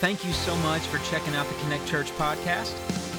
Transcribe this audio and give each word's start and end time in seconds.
Thank 0.00 0.24
you 0.24 0.32
so 0.32 0.56
much 0.56 0.80
for 0.86 0.96
checking 1.10 1.34
out 1.34 1.46
the 1.46 1.54
Connect 1.56 1.86
Church 1.86 2.10
podcast. 2.12 2.72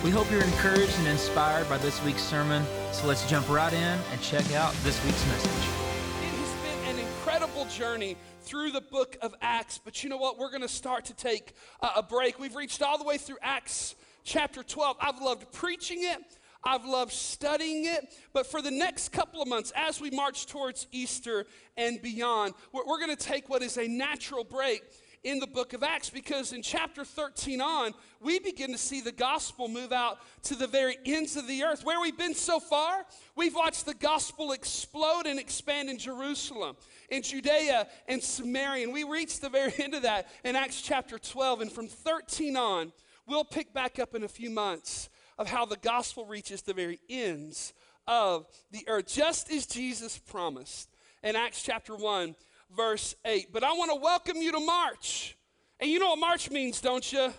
We 0.04 0.10
hope 0.10 0.32
you're 0.32 0.44
encouraged 0.44 0.98
and 0.98 1.08
inspired 1.10 1.70
by 1.70 1.78
this 1.78 2.04
week's 2.04 2.24
sermon. 2.24 2.66
So 2.92 3.06
let's 3.06 3.30
jump 3.30 3.48
right 3.50 3.72
in 3.72 4.00
and 4.12 4.20
check 4.20 4.52
out 4.54 4.74
this 4.82 5.00
week's 5.06 5.24
message. 5.28 5.52
It 5.52 6.34
has 6.40 6.54
been 6.64 6.96
an 6.96 6.98
incredible 6.98 7.66
journey 7.66 8.18
through 8.42 8.72
the 8.72 8.82
book 8.82 9.16
of 9.22 9.36
Acts, 9.44 9.78
but 9.78 10.04
you 10.04 10.10
know 10.10 10.18
what? 10.18 10.40
We're 10.40 10.50
going 10.50 10.64
to 10.64 10.68
start 10.68 11.06
to 11.06 11.14
take 11.14 11.54
a 11.84 12.02
break. 12.02 12.40
We've 12.40 12.56
reached 12.56 12.82
all 12.82 12.98
the 12.98 13.04
way 13.04 13.20
through 13.20 13.38
Acts 13.44 13.94
chapter 14.24 14.64
12. 14.64 14.98
I've 15.00 15.22
loved 15.22 15.52
preaching 15.52 16.00
it. 16.02 16.40
I've 16.64 16.86
loved 16.86 17.12
studying 17.12 17.86
it, 17.86 18.14
but 18.34 18.46
for 18.46 18.62
the 18.62 18.72
next 18.72 19.12
couple 19.12 19.42
of 19.42 19.48
months, 19.48 19.72
as 19.76 20.00
we 20.00 20.12
march 20.12 20.46
towards 20.46 20.88
Easter 20.92 21.46
and 21.76 22.02
beyond, 22.02 22.54
we're, 22.72 22.86
we're 22.86 23.00
going 23.00 23.16
to 23.16 23.24
take 23.24 23.50
what 23.50 23.64
is 23.64 23.78
a 23.78 23.88
natural 23.88 24.44
break 24.44 24.84
in 25.24 25.40
the 25.40 25.48
book 25.48 25.74
of 25.74 25.84
Acts 25.84 26.10
because 26.10 26.52
in 26.52 26.62
chapter 26.62 27.06
13 27.06 27.62
on, 27.62 27.94
we 28.20 28.40
begin 28.40 28.72
to 28.72 28.78
see 28.78 29.02
the 29.02 29.12
gospel 29.12 29.68
move 29.68 29.92
out 29.92 30.18
to 30.44 30.56
the 30.56 30.68
very 30.68 30.98
ends 31.06 31.36
of 31.36 31.48
the 31.48 31.64
earth. 31.64 31.86
Where 31.86 32.02
we've 32.02 32.18
been 32.18 32.34
so 32.34 32.60
far, 32.60 33.06
we've 33.36 33.54
watched 33.54 33.86
the 33.86 33.94
gospel 33.94 34.52
explode 34.52 35.28
and 35.28 35.40
expand 35.40 35.90
in 35.90 36.00
Jerusalem, 36.00 36.76
in 37.10 37.22
Judea 37.22 37.88
and 38.08 38.22
Samaria. 38.22 38.86
And 38.86 38.94
we 38.94 39.04
reached 39.04 39.42
the 39.42 39.50
very 39.50 39.74
end 39.78 39.94
of 39.94 40.04
that 40.04 40.28
in 40.44 40.56
Acts 40.56 40.82
chapter 40.82 41.20
12. 41.20 41.62
And 41.62 41.72
from 41.72 41.88
13 41.88 42.58
on, 42.58 42.92
we'll 43.28 43.46
pick 43.46 43.74
back 43.74 44.00
up 44.00 44.16
in 44.16 44.24
a 44.24 44.30
few 44.30 44.50
months 44.50 45.10
of 45.38 45.48
how 45.48 45.66
the 45.66 45.78
gospel 45.78 46.26
reaches 46.26 46.62
the 46.64 46.74
very 46.74 47.00
ends 47.10 47.74
of 48.08 48.48
the 48.72 48.84
earth, 48.88 49.08
just 49.08 49.52
as 49.52 49.66
Jesus 49.68 50.18
promised 50.18 50.90
in 51.24 51.36
Acts 51.36 51.62
chapter 51.62 51.96
1 51.96 52.36
verse 52.76 53.16
8. 53.26 53.52
But 53.52 53.64
I 53.64 53.74
want 53.74 53.92
to 53.92 53.96
welcome 53.96 54.38
you 54.38 54.52
to 54.52 54.60
March. 54.60 55.38
And 55.80 55.90
you 55.90 56.00
know 56.00 56.10
what 56.10 56.20
March 56.20 56.50
means, 56.50 56.80
don't 56.82 57.12
you? 57.12 57.34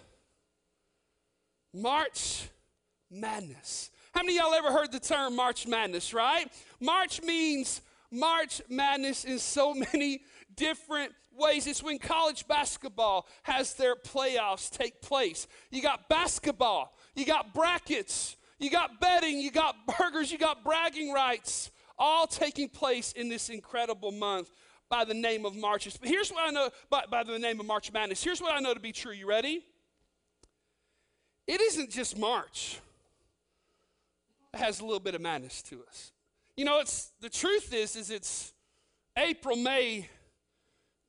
March 1.75 2.49
Madness. 3.11 3.91
How 4.15 4.23
many 4.23 4.37
y'all 4.37 4.53
ever 4.53 4.71
heard 4.71 4.93
the 4.93 5.01
term 5.01 5.37
March 5.37 5.67
Madness, 5.67 6.13
right? 6.13 6.47
March 6.81 7.23
means 7.23 7.81
March 8.11 8.61
Madness 8.69 9.25
in 9.25 9.39
so 9.39 9.75
many 9.93 10.21
different 10.55 11.13
ways. 11.35 11.67
It's 11.67 11.83
when 11.83 11.99
college 11.99 12.47
basketball 12.47 13.27
has 13.43 13.75
their 13.75 13.97
playoffs 13.97 14.71
take 14.71 15.01
place. 15.01 15.47
You 15.71 15.81
got 15.83 16.09
basketball, 16.09 16.95
you 17.15 17.25
got 17.25 17.55
brackets, 17.55 18.37
you 18.59 18.71
got 18.71 19.01
betting, 19.01 19.39
you 19.39 19.51
got 19.51 19.77
burgers, 19.99 20.31
you 20.31 20.39
got 20.39 20.63
bragging 20.63 21.13
rights, 21.13 21.71
all 21.99 22.27
taking 22.27 22.69
place 22.69 23.13
in 23.13 23.29
this 23.29 23.49
incredible 23.49 24.13
month 24.13 24.51
by 24.93 25.07
the 25.07 25.15
name 25.15 25.47
of 25.47 25.57
March. 25.57 25.89
But 25.99 26.07
here's 26.07 26.31
what 26.31 26.47
I 26.47 26.51
know 26.51 26.69
by, 26.91 27.05
by 27.11 27.23
the 27.23 27.39
name 27.39 27.59
of 27.59 27.65
March 27.65 27.91
Madness. 27.91 28.23
Here's 28.23 28.43
what 28.43 28.55
I 28.55 28.61
know 28.61 28.75
to 28.75 28.79
be 28.79 28.93
true. 28.93 29.15
You 29.15 29.27
ready? 29.27 29.65
It 31.47 31.63
isn't 31.63 31.89
just 31.89 32.19
March. 32.19 32.79
It 34.53 34.59
has 34.59 34.81
a 34.81 34.85
little 34.85 35.01
bit 35.01 35.15
of 35.15 35.23
madness 35.23 35.63
to 35.63 35.83
us. 35.89 36.13
You 36.59 36.67
know, 36.67 36.79
it's 36.79 37.11
the 37.23 37.31
truth 37.31 37.73
is, 37.73 37.97
is 37.97 38.11
it's 38.11 38.53
April, 39.17 39.57
May, 39.57 40.11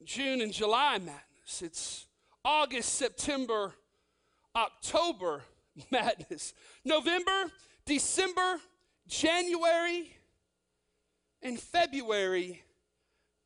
June, 0.06 0.40
and 0.40 0.54
July 0.54 1.00
madness. 1.00 1.62
It's 1.62 2.08
August, 2.46 2.96
September, 2.96 3.74
October 4.56 5.44
madness. 5.92 6.54
November, 6.86 7.52
December, 7.86 8.62
January, 9.10 10.16
and 11.42 11.60
February 11.60 12.64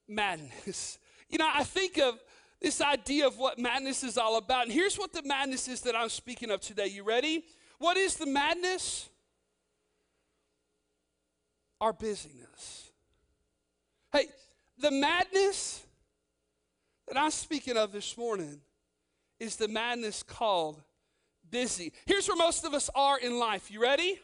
madness. 0.08 1.00
You 1.30 1.38
know, 1.40 1.50
I 1.54 1.66
think 1.66 1.98
of 1.98 2.18
this 2.62 2.80
idea 2.80 3.28
of 3.28 3.38
what 3.38 3.60
madness 3.60 4.02
is 4.02 4.18
all 4.18 4.38
about. 4.38 4.64
And 4.64 4.72
here's 4.72 4.98
what 4.98 5.12
the 5.12 5.24
madness 5.24 5.68
is 5.68 5.82
that 5.82 5.94
I'm 5.94 6.08
speaking 6.08 6.52
of 6.52 6.62
today. 6.62 6.88
You 6.88 7.04
ready? 7.04 7.44
What 7.80 7.98
is 7.98 8.16
the 8.16 8.26
madness? 8.26 9.10
Our 11.82 11.92
busyness. 11.92 12.92
Hey, 14.14 14.28
the 14.80 14.90
madness 14.90 15.84
that 17.08 17.18
I'm 17.18 17.32
speaking 17.32 17.76
of 17.76 17.92
this 17.92 18.18
morning 18.18 18.62
is 19.40 19.58
the 19.58 19.68
madness 19.68 20.24
called 20.24 20.82
busy. 21.50 21.94
Here's 22.06 22.28
where 22.28 22.38
most 22.38 22.66
of 22.66 22.74
us 22.74 22.90
are 22.96 23.20
in 23.20 23.38
life. 23.38 23.70
You 23.70 23.82
ready? 23.82 24.20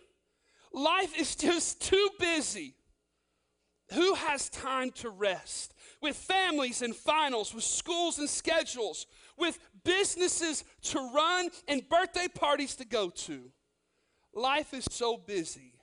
Life 0.72 1.20
is 1.20 1.36
just 1.38 1.82
too 1.82 2.10
busy. 2.20 2.76
Who 3.94 4.16
has 4.16 4.50
time 4.50 4.92
to 4.92 5.10
rest? 5.10 5.73
With 6.04 6.18
families 6.18 6.82
and 6.82 6.94
finals, 6.94 7.56
with 7.56 7.64
schools 7.64 8.20
and 8.20 8.30
schedules, 8.30 9.08
with 9.38 9.58
businesses 9.84 10.64
to 10.84 11.00
run 11.16 11.50
and 11.68 11.88
birthday 11.90 12.28
parties 12.28 12.76
to 12.76 12.86
go 12.86 13.10
to. 13.10 13.50
Life 14.36 14.74
is 14.74 14.86
so 14.92 15.18
busy. 15.18 15.74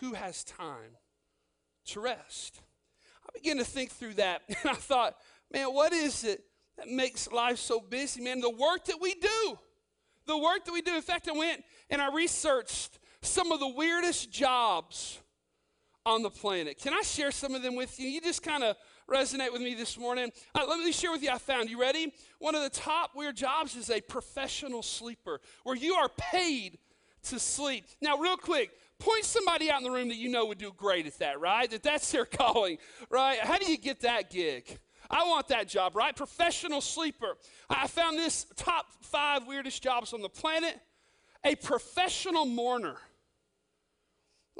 Who 0.00 0.12
has 0.12 0.44
time 0.44 0.96
to 1.86 2.00
rest? 2.00 2.60
I 3.26 3.30
began 3.32 3.56
to 3.56 3.64
think 3.64 3.90
through 3.90 4.14
that 4.14 4.42
and 4.48 4.70
I 4.70 4.74
thought, 4.74 5.16
man, 5.50 5.68
what 5.68 5.92
is 5.92 6.22
it 6.22 6.44
that 6.76 6.88
makes 6.88 7.30
life 7.32 7.58
so 7.58 7.80
busy? 7.80 8.20
Man, 8.20 8.40
the 8.40 8.50
work 8.50 8.84
that 8.86 9.00
we 9.00 9.14
do. 9.14 9.58
The 10.26 10.38
work 10.38 10.64
that 10.66 10.72
we 10.72 10.82
do. 10.82 10.94
In 10.94 11.02
fact, 11.02 11.28
I 11.28 11.32
went 11.32 11.64
and 11.90 12.00
I 12.00 12.14
researched 12.14 12.98
some 13.22 13.52
of 13.52 13.58
the 13.58 13.68
weirdest 13.68 14.30
jobs 14.30 15.18
on 16.04 16.22
the 16.22 16.30
planet. 16.30 16.78
Can 16.78 16.92
I 16.92 17.02
share 17.02 17.30
some 17.30 17.54
of 17.54 17.62
them 17.62 17.76
with 17.76 17.98
you? 17.98 18.08
You 18.08 18.20
just 18.20 18.42
kind 18.42 18.62
of 18.62 18.76
resonate 19.08 19.52
with 19.52 19.62
me 19.62 19.74
this 19.74 19.98
morning. 19.98 20.30
Uh, 20.54 20.64
let 20.68 20.80
me 20.80 20.92
share 20.92 21.12
with 21.12 21.22
you 21.22 21.30
I 21.30 21.38
found. 21.38 21.70
You 21.70 21.80
ready? 21.80 22.12
One 22.38 22.54
of 22.54 22.62
the 22.62 22.70
top 22.70 23.10
weird 23.14 23.36
jobs 23.36 23.76
is 23.76 23.90
a 23.90 24.00
professional 24.00 24.82
sleeper, 24.82 25.40
where 25.64 25.76
you 25.76 25.94
are 25.94 26.08
paid 26.08 26.78
to 27.24 27.38
sleep. 27.38 27.84
Now, 28.00 28.18
real 28.18 28.36
quick, 28.36 28.70
point 28.98 29.24
somebody 29.24 29.70
out 29.70 29.78
in 29.78 29.84
the 29.84 29.90
room 29.90 30.08
that 30.08 30.16
you 30.16 30.28
know 30.28 30.46
would 30.46 30.58
do 30.58 30.72
great 30.76 31.06
at 31.06 31.18
that, 31.18 31.40
right? 31.40 31.70
That 31.70 31.82
that's 31.82 32.10
their 32.10 32.24
calling, 32.26 32.78
right? 33.10 33.38
How 33.38 33.58
do 33.58 33.70
you 33.70 33.78
get 33.78 34.00
that 34.00 34.30
gig? 34.30 34.78
I 35.10 35.24
want 35.24 35.48
that 35.48 35.68
job, 35.68 35.94
right? 35.94 36.16
Professional 36.16 36.80
sleeper. 36.80 37.36
I 37.68 37.86
found 37.86 38.18
this 38.18 38.46
top 38.56 38.86
five 39.02 39.46
weirdest 39.46 39.82
jobs 39.82 40.12
on 40.12 40.22
the 40.22 40.28
planet. 40.28 40.80
A 41.44 41.54
professional 41.56 42.46
mourner. 42.46 42.96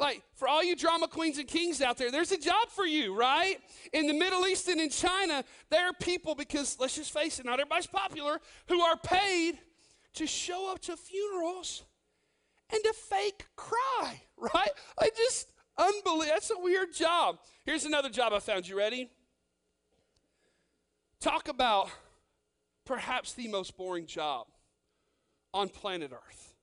Like, 0.03 0.21
for 0.35 0.49
all 0.49 0.65
you 0.65 0.75
drama 0.75 1.07
queens 1.07 1.39
and 1.39 1.47
kings 1.47 1.81
out 1.81 1.97
there, 1.97 2.11
there's 2.11 2.33
a 2.33 2.37
job 2.37 2.71
for 2.71 2.85
you, 2.85 3.15
right? 3.15 3.59
In 3.93 4.09
the 4.09 4.13
Middle 4.13 4.45
East 4.49 4.67
and 4.67 4.81
in 4.81 4.91
China, 4.91 5.45
there 5.71 5.87
are 5.87 5.93
people, 5.93 6.35
because 6.35 6.77
let's 6.81 6.97
just 6.97 7.13
face 7.13 7.39
it, 7.39 7.47
not 7.47 7.61
everybody's 7.61 7.87
popular, 7.87 8.41
who 8.67 8.81
are 8.81 8.97
paid 8.97 9.61
to 10.15 10.27
show 10.27 10.73
up 10.73 10.81
to 10.81 10.97
funerals 10.97 11.85
and 12.73 12.83
to 12.83 12.93
fake 12.93 13.47
cry, 13.55 14.21
right? 14.37 14.71
I 14.99 15.11
just, 15.17 15.53
unbelievable. 15.79 16.33
That's 16.35 16.51
a 16.51 16.59
weird 16.59 16.93
job. 16.93 17.39
Here's 17.65 17.85
another 17.85 18.09
job 18.09 18.33
I 18.33 18.41
found. 18.41 18.67
You 18.67 18.77
ready? 18.77 19.09
Talk 21.21 21.47
about 21.47 21.89
perhaps 22.85 23.35
the 23.35 23.47
most 23.47 23.77
boring 23.77 24.07
job 24.07 24.49
on 25.55 25.69
planet 25.69 26.11
Earth. 26.13 26.55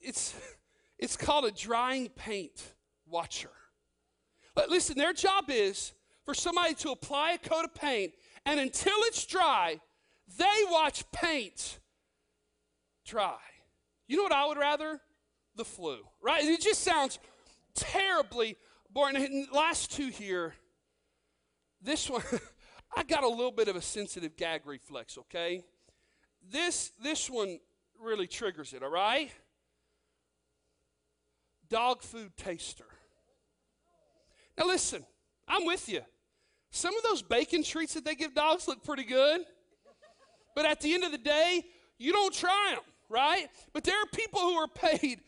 It's 0.00 0.34
it's 1.02 1.16
called 1.16 1.44
a 1.44 1.50
drying 1.50 2.08
paint 2.10 2.62
watcher. 3.06 3.50
But 4.54 4.70
listen, 4.70 4.96
their 4.96 5.12
job 5.12 5.46
is 5.48 5.94
for 6.24 6.32
somebody 6.32 6.74
to 6.74 6.92
apply 6.92 7.32
a 7.32 7.38
coat 7.38 7.64
of 7.64 7.74
paint, 7.74 8.12
and 8.46 8.60
until 8.60 8.94
it's 9.00 9.26
dry, 9.26 9.80
they 10.38 10.62
watch 10.70 11.02
paint 11.10 11.80
dry. 13.04 13.38
You 14.06 14.16
know 14.16 14.22
what 14.22 14.32
I 14.32 14.46
would 14.46 14.58
rather? 14.58 15.00
The 15.56 15.64
flu, 15.64 15.98
right? 16.22 16.44
It 16.44 16.60
just 16.60 16.82
sounds 16.82 17.18
terribly 17.74 18.56
boring. 18.88 19.48
Last 19.52 19.90
two 19.90 20.06
here, 20.06 20.54
this 21.82 22.08
one, 22.08 22.22
I 22.96 23.02
got 23.02 23.24
a 23.24 23.28
little 23.28 23.50
bit 23.50 23.66
of 23.66 23.74
a 23.74 23.82
sensitive 23.82 24.36
gag 24.36 24.66
reflex, 24.66 25.18
okay? 25.18 25.64
This 26.48 26.92
this 27.02 27.28
one 27.28 27.58
really 28.00 28.28
triggers 28.28 28.72
it, 28.72 28.84
all 28.84 28.90
right? 28.90 29.32
Dog 31.72 32.02
food 32.02 32.36
taster. 32.36 32.84
Now, 34.58 34.66
listen, 34.66 35.04
I'm 35.48 35.64
with 35.64 35.88
you. 35.88 36.02
Some 36.70 36.94
of 36.96 37.02
those 37.02 37.22
bacon 37.22 37.62
treats 37.62 37.94
that 37.94 38.04
they 38.04 38.14
give 38.14 38.34
dogs 38.34 38.68
look 38.68 38.84
pretty 38.84 39.04
good. 39.04 39.40
But 40.54 40.66
at 40.66 40.82
the 40.82 40.92
end 40.92 41.02
of 41.02 41.12
the 41.12 41.18
day, 41.18 41.64
you 41.98 42.12
don't 42.12 42.34
try 42.34 42.72
them, 42.74 42.84
right? 43.08 43.46
But 43.72 43.84
there 43.84 43.96
are 43.96 44.06
people 44.12 44.40
who 44.40 44.52
are 44.54 44.68
paid 44.68 45.20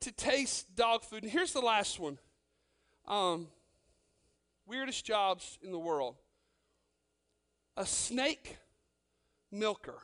to 0.00 0.12
taste 0.12 0.74
dog 0.76 1.02
food. 1.02 1.24
And 1.24 1.32
here's 1.32 1.52
the 1.52 1.60
last 1.60 1.98
one 1.98 2.16
um, 3.08 3.48
weirdest 4.66 5.04
jobs 5.04 5.58
in 5.62 5.72
the 5.72 5.78
world 5.80 6.14
a 7.76 7.84
snake 7.84 8.56
milker. 9.50 9.98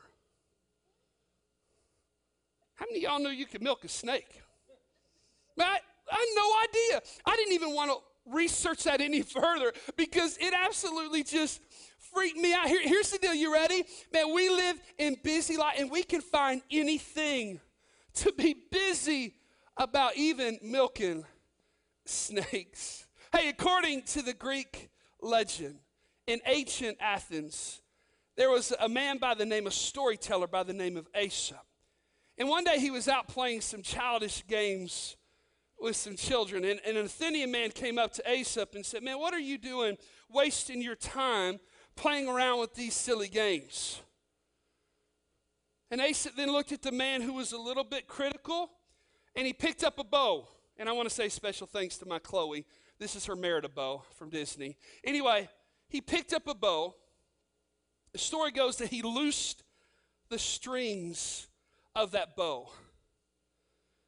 How 2.75 2.85
many 2.85 3.05
of 3.05 3.11
y'all 3.11 3.19
know 3.23 3.29
you 3.29 3.45
can 3.45 3.63
milk 3.63 3.85
a 3.85 3.89
snake? 3.89 4.41
I, 5.65 5.79
I 6.11 6.15
had 6.15 6.27
no 6.35 6.51
idea. 6.63 7.01
I 7.25 7.35
didn't 7.35 7.53
even 7.53 7.73
want 7.73 7.91
to 7.91 7.97
research 8.31 8.83
that 8.83 9.01
any 9.01 9.21
further 9.39 9.73
because 9.95 10.37
it 10.39 10.53
absolutely 10.53 11.23
just 11.23 11.61
freaked 12.13 12.37
me 12.37 12.53
out. 12.53 12.67
Here, 12.67 12.81
here's 12.81 13.11
the 13.11 13.17
deal. 13.17 13.33
You 13.33 13.53
ready? 13.53 13.83
Man, 14.13 14.33
we 14.33 14.49
live 14.49 14.79
in 14.97 15.17
busy 15.23 15.57
life 15.57 15.75
and 15.77 15.91
we 15.91 16.03
can 16.03 16.21
find 16.21 16.61
anything 16.71 17.59
to 18.15 18.31
be 18.33 18.55
busy 18.71 19.35
about, 19.77 20.17
even 20.17 20.59
milking 20.61 21.25
snakes. 22.05 23.07
Hey, 23.31 23.49
according 23.49 24.03
to 24.03 24.21
the 24.21 24.33
Greek 24.33 24.89
legend, 25.21 25.79
in 26.27 26.39
ancient 26.45 26.97
Athens, 26.99 27.81
there 28.35 28.49
was 28.49 28.73
a 28.79 28.89
man 28.89 29.17
by 29.17 29.33
the 29.33 29.45
name 29.45 29.67
of 29.67 29.73
storyteller 29.73 30.47
by 30.47 30.63
the 30.63 30.73
name 30.73 30.97
of 30.97 31.07
Aesop. 31.19 31.65
And 32.37 32.47
one 32.47 32.63
day 32.63 32.79
he 32.79 32.91
was 32.91 33.07
out 33.07 33.27
playing 33.27 33.61
some 33.61 33.81
childish 33.81 34.45
games 34.47 35.17
with 35.81 35.95
some 35.95 36.15
children. 36.15 36.65
And, 36.65 36.79
and, 36.85 36.97
an 36.97 37.05
Athenian 37.05 37.51
man 37.51 37.71
came 37.71 37.97
up 37.97 38.13
to 38.13 38.31
Aesop 38.31 38.75
and 38.75 38.85
said, 38.85 39.03
Man, 39.03 39.19
what 39.19 39.33
are 39.33 39.39
you 39.39 39.57
doing 39.57 39.97
wasting 40.29 40.81
your 40.81 40.95
time 40.95 41.59
playing 41.95 42.27
around 42.27 42.59
with 42.59 42.75
these 42.75 42.93
silly 42.93 43.27
games? 43.27 44.01
And 45.91 46.01
Aesop 46.01 46.35
then 46.35 46.51
looked 46.51 46.71
at 46.71 46.81
the 46.81 46.91
man 46.91 47.21
who 47.21 47.33
was 47.33 47.51
a 47.51 47.57
little 47.57 47.83
bit 47.83 48.07
critical 48.07 48.69
and 49.35 49.47
he 49.47 49.53
picked 49.53 49.83
up 49.83 49.99
a 49.99 50.03
bow. 50.03 50.47
And 50.77 50.87
I 50.87 50.91
want 50.91 51.09
to 51.09 51.13
say 51.13 51.29
special 51.29 51.67
thanks 51.67 51.97
to 51.97 52.05
my 52.05 52.19
Chloe. 52.19 52.65
This 52.99 53.15
is 53.15 53.25
her 53.25 53.35
Merida 53.35 53.69
bow 53.69 54.03
from 54.15 54.29
Disney. 54.29 54.77
Anyway, 55.03 55.49
he 55.87 56.01
picked 56.01 56.33
up 56.33 56.47
a 56.47 56.53
bow. 56.53 56.95
The 58.11 58.19
story 58.19 58.51
goes 58.51 58.77
that 58.77 58.89
he 58.89 59.01
loosed 59.01 59.63
the 60.29 60.39
strings 60.39 61.47
of 61.95 62.11
that 62.11 62.35
bow. 62.35 62.69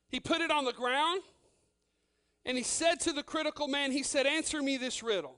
He 0.09 0.19
put 0.19 0.41
it 0.41 0.51
on 0.51 0.65
the 0.65 0.73
ground 0.73 1.21
and 2.46 2.58
he 2.58 2.64
said 2.64 3.00
to 3.02 3.14
the 3.14 3.24
critical 3.24 3.68
man, 3.68 3.92
he 3.92 4.04
said, 4.04 4.26
Answer 4.26 4.62
me 4.62 4.78
this 4.78 5.04
riddle. 5.04 5.38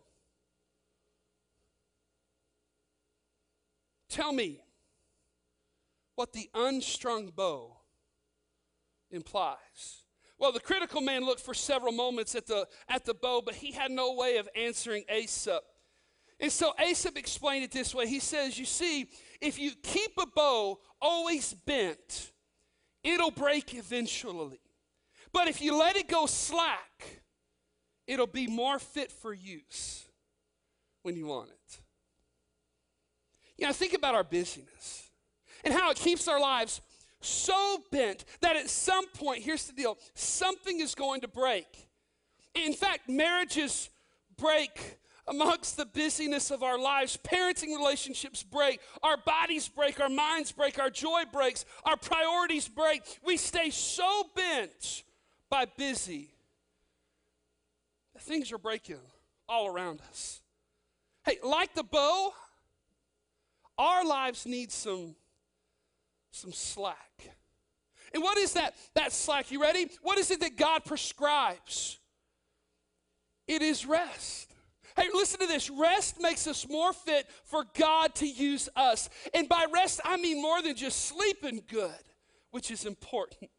Tell 4.10 4.32
me 4.32 4.64
what 6.16 6.34
the 6.34 6.50
unstrung 6.54 7.32
bow 7.36 7.78
implies. 9.10 10.04
Well, 10.38 10.52
the 10.52 10.60
critical 10.60 11.02
man 11.02 11.26
looked 11.26 11.42
for 11.42 11.54
several 11.54 11.92
moments 11.92 12.36
at 12.36 12.48
the, 12.48 12.68
at 12.90 13.06
the 13.06 13.14
bow, 13.14 13.42
but 13.44 13.56
he 13.56 13.72
had 13.72 13.92
no 13.92 14.14
way 14.14 14.38
of 14.38 14.48
answering 14.56 15.04
Aesop. 15.14 15.64
And 16.40 16.52
so 16.52 16.74
Aesop 16.84 17.18
explained 17.18 17.64
it 17.64 17.72
this 17.72 17.96
way. 17.96 18.08
He 18.08 18.20
says, 18.20 18.60
You 18.60 18.66
see, 18.66 19.10
if 19.40 19.58
you 19.58 19.72
keep 19.82 20.12
a 20.18 20.26
bow 20.26 20.80
always 21.02 21.54
bent, 21.54 22.32
it'll 23.04 23.32
break 23.32 23.74
eventually. 23.76 24.60
But 25.34 25.48
if 25.48 25.62
you 25.62 25.76
let 25.78 25.96
it 25.96 26.08
go 26.08 26.28
slack, 26.28 27.24
it'll 28.08 28.28
be 28.28 28.48
more 28.48 28.80
fit 28.80 29.12
for 29.12 29.34
use 29.34 30.06
when 31.02 31.16
you 31.16 31.26
want 31.26 31.50
it. 31.50 31.80
You 33.58 33.68
know, 33.68 33.74
think 33.74 33.94
about 33.94 34.16
our 34.16 34.24
busyness 34.24 35.10
and 35.64 35.74
how 35.74 35.92
it 35.92 35.98
keeps 35.98 36.28
our 36.28 36.40
lives 36.40 36.82
so 37.22 37.84
bent 37.92 38.26
that 38.42 38.56
at 38.56 38.70
some 38.70 39.08
point, 39.10 39.44
here's 39.44 39.66
the 39.66 39.74
deal 39.74 39.98
something 40.14 40.80
is 40.80 40.96
going 40.96 41.22
to 41.22 41.28
break. 41.28 41.66
In 42.54 42.74
fact, 42.74 43.10
marriages 43.10 43.90
break 44.38 45.00
amongst 45.28 45.78
the 45.78 45.86
busyness 45.86 46.52
of 46.52 46.64
our 46.64 46.78
lives. 46.78 47.18
Parenting 47.18 47.76
relationships 47.78 48.44
break, 48.44 48.80
our 49.02 49.18
bodies 49.18 49.68
break, 49.70 50.00
our 50.00 50.10
minds 50.10 50.52
break, 50.52 50.78
our 50.80 50.90
joy 50.90 51.24
breaks, 51.32 51.66
our 51.86 51.98
priorities 51.98 52.68
break. 52.68 53.02
We 53.26 53.38
stay 53.38 53.70
so 53.70 54.26
bent 54.36 55.04
by 55.54 55.66
busy 55.66 56.32
things 58.22 58.52
are 58.52 58.58
breaking 58.58 58.98
all 59.48 59.68
around 59.68 60.02
us. 60.10 60.42
Hey, 61.28 61.38
like 61.44 61.76
the 61.76 61.84
bow, 61.84 62.34
our 63.78 64.04
lives 64.04 64.48
need 64.48 64.72
some 64.72 65.14
some 66.32 66.52
slack. 66.52 67.36
And 68.16 68.24
what 68.24 68.40
is 68.40 68.54
that 68.54 68.74
that 68.96 69.14
slack? 69.14 69.52
You 69.52 69.62
ready? 69.62 69.92
What 70.02 70.18
is 70.18 70.32
it 70.32 70.40
that 70.40 70.58
God 70.58 70.86
prescribes? 70.86 72.00
It 73.48 73.62
is 73.62 73.86
rest. 73.86 74.56
Hey, 74.96 75.10
listen 75.14 75.40
to 75.40 75.46
this. 75.46 75.70
Rest 75.70 76.20
makes 76.20 76.48
us 76.48 76.68
more 76.68 76.94
fit 76.94 77.28
for 77.44 77.66
God 77.78 78.16
to 78.16 78.28
use 78.28 78.70
us. 78.76 79.08
And 79.36 79.48
by 79.48 79.68
rest, 79.72 80.02
I 80.04 80.18
mean 80.18 80.42
more 80.42 80.64
than 80.64 80.76
just 80.76 81.06
sleeping 81.06 81.62
good, 81.70 82.04
which 82.50 82.72
is 82.72 82.86
important. 82.86 83.52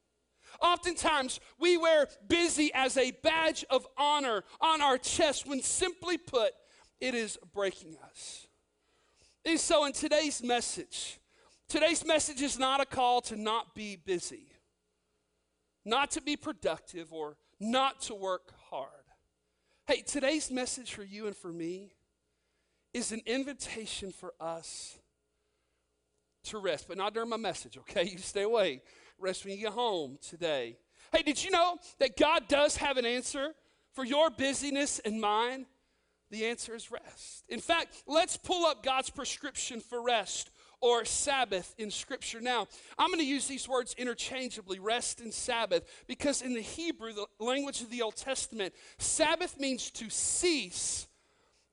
Oftentimes, 0.64 1.40
we 1.60 1.76
wear 1.76 2.08
busy 2.26 2.72
as 2.72 2.96
a 2.96 3.10
badge 3.22 3.66
of 3.68 3.86
honor 3.98 4.44
on 4.62 4.80
our 4.80 4.96
chest 4.96 5.46
when 5.46 5.60
simply 5.60 6.16
put, 6.16 6.52
it 7.00 7.14
is 7.14 7.38
breaking 7.52 7.98
us. 8.02 8.46
And 9.44 9.60
so, 9.60 9.84
in 9.84 9.92
today's 9.92 10.42
message, 10.42 11.20
today's 11.68 12.02
message 12.02 12.40
is 12.40 12.58
not 12.58 12.80
a 12.80 12.86
call 12.86 13.20
to 13.22 13.36
not 13.36 13.74
be 13.74 13.96
busy, 13.96 14.46
not 15.84 16.10
to 16.12 16.22
be 16.22 16.34
productive, 16.34 17.12
or 17.12 17.36
not 17.60 18.00
to 18.02 18.14
work 18.14 18.54
hard. 18.70 18.88
Hey, 19.86 20.00
today's 20.00 20.50
message 20.50 20.94
for 20.94 21.04
you 21.04 21.26
and 21.26 21.36
for 21.36 21.52
me 21.52 21.92
is 22.94 23.12
an 23.12 23.20
invitation 23.26 24.12
for 24.12 24.32
us 24.40 24.98
to 26.44 26.58
rest, 26.58 26.88
but 26.88 26.96
not 26.96 27.12
during 27.12 27.28
my 27.28 27.36
message, 27.36 27.76
okay? 27.76 28.04
You 28.12 28.18
stay 28.18 28.42
away. 28.44 28.80
Rest 29.18 29.44
when 29.44 29.54
you 29.54 29.60
get 29.60 29.72
home 29.72 30.18
today. 30.20 30.76
Hey, 31.12 31.22
did 31.22 31.42
you 31.42 31.50
know 31.50 31.78
that 31.98 32.16
God 32.16 32.48
does 32.48 32.76
have 32.76 32.96
an 32.96 33.06
answer 33.06 33.54
for 33.92 34.04
your 34.04 34.30
busyness 34.30 34.98
and 34.98 35.20
mine? 35.20 35.66
The 36.30 36.46
answer 36.46 36.74
is 36.74 36.90
rest. 36.90 37.44
In 37.48 37.60
fact, 37.60 38.02
let's 38.06 38.36
pull 38.36 38.66
up 38.66 38.82
God's 38.82 39.10
prescription 39.10 39.80
for 39.80 40.02
rest 40.02 40.50
or 40.80 41.04
Sabbath 41.04 41.74
in 41.78 41.90
Scripture. 41.90 42.40
Now, 42.40 42.66
I'm 42.98 43.08
going 43.08 43.20
to 43.20 43.24
use 43.24 43.46
these 43.46 43.68
words 43.68 43.94
interchangeably, 43.96 44.78
rest 44.80 45.20
and 45.20 45.32
Sabbath, 45.32 45.88
because 46.06 46.42
in 46.42 46.54
the 46.54 46.60
Hebrew, 46.60 47.12
the 47.12 47.26
language 47.38 47.80
of 47.80 47.90
the 47.90 48.02
Old 48.02 48.16
Testament, 48.16 48.74
Sabbath 48.98 49.58
means 49.60 49.90
to 49.92 50.10
cease 50.10 51.06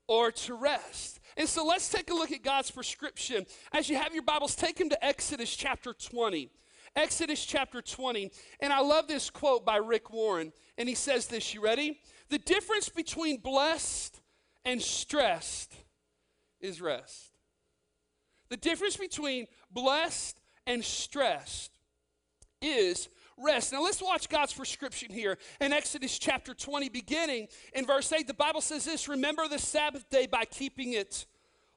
or 0.08 0.32
to 0.32 0.54
rest. 0.54 1.20
And 1.38 1.50
so 1.50 1.66
let's 1.66 1.90
take 1.90 2.12
a 2.12 2.14
look 2.14 2.32
at 2.32 2.44
God's 2.44 2.70
prescription. 2.70 3.46
As 3.74 3.90
you 3.90 3.98
have 3.98 4.14
your 4.14 4.24
Bibles, 4.24 4.56
take 4.56 4.78
them 4.78 4.90
to 4.90 5.06
Exodus 5.06 5.56
chapter 5.56 5.94
20. 5.94 6.50
Exodus 6.96 7.46
chapter 7.46 7.82
20. 7.82 8.32
And 8.60 8.74
I 8.74 8.82
love 8.82 9.08
this 9.08 9.30
quote 9.30 9.66
by 9.66 9.78
Rick 9.78 10.12
Warren. 10.12 10.52
And 10.78 10.90
he 10.90 10.96
says 10.96 11.28
this, 11.28 11.54
you 11.54 11.62
ready? 11.62 12.00
The 12.30 12.40
difference 12.40 12.90
between 12.90 13.38
blessed 13.38 14.20
and 14.66 14.82
stressed 14.82 15.74
is 16.60 16.82
rest. 16.82 17.32
The 18.50 18.58
difference 18.58 18.98
between 18.98 19.48
blessed 19.72 20.40
and 20.68 20.84
stressed 20.84 21.72
is 22.62 23.10
rest. 23.38 23.72
Now 23.72 23.84
let's 23.84 24.02
watch 24.02 24.30
God's 24.30 24.54
prescription 24.54 25.12
here 25.12 25.38
in 25.60 25.74
Exodus 25.74 26.20
chapter 26.20 26.54
20, 26.54 26.90
beginning 26.90 27.48
in 27.74 27.86
verse 27.86 28.12
8. 28.12 28.28
The 28.28 28.34
Bible 28.34 28.62
says 28.62 28.86
this 28.86 29.08
Remember 29.08 29.48
the 29.48 29.60
Sabbath 29.60 30.10
day 30.10 30.28
by 30.28 30.46
keeping 30.46 30.94
it 30.94 31.26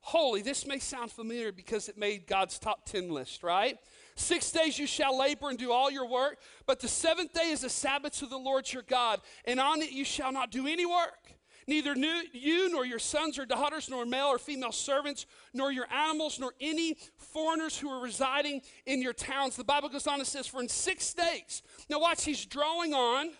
holy. 0.00 0.43
This 0.43 0.67
may 0.67 0.79
sound 0.79 1.11
familiar 1.11 1.50
because 1.50 1.88
it 1.88 1.97
made 1.97 2.27
God's 2.27 2.59
top 2.59 2.85
10 2.85 3.11
list, 3.11 3.43
right? 3.43 3.79
Six 4.16 4.52
days 4.52 4.78
you 4.78 4.87
shall 4.87 5.18
labor 5.18 5.49
and 5.49 5.59
do 5.59 5.73
all 5.73 5.90
your 5.90 6.09
work, 6.09 6.38
but 6.66 6.80
the 6.80 6.88
seventh 6.88 7.33
day 7.33 7.50
is 7.50 7.64
a 7.64 7.68
Sabbath 7.68 8.18
to 8.18 8.26
the 8.26 8.37
Lord 8.37 8.73
your 8.73 8.83
God, 8.83 9.21
and 9.44 9.59
on 9.59 9.83
it 9.83 9.90
you 9.90 10.04
shall 10.04 10.33
not 10.33 10.50
do 10.50 10.66
any 10.66 10.87
work. 10.87 11.35
Neither 11.66 11.94
you 12.33 12.71
nor 12.71 12.85
your 12.85 12.99
sons 12.99 13.38
or 13.38 13.47
daughters, 13.47 13.88
nor 13.88 14.04
male 14.04 14.26
or 14.26 14.38
female 14.38 14.71
servants, 14.71 15.26
nor 15.52 15.73
your 15.73 15.90
animals, 15.90 16.38
nor 16.38 16.52
any 16.61 16.97
foreigners 17.16 17.78
who 17.78 17.88
are 17.88 18.02
residing 18.02 18.61
in 18.87 19.00
your 19.00 19.14
towns. 19.14 19.56
The 19.56 19.64
Bible 19.64 19.88
goes 19.88 20.06
on 20.06 20.18
and 20.18 20.26
says, 20.26 20.47
For 20.47 20.61
in 20.61 20.68
six 20.68 21.14
days, 21.14 21.62
now 21.88 22.00
watch, 22.00 22.25
he's 22.25 22.44
drawing 22.44 22.92
on, 22.92 23.30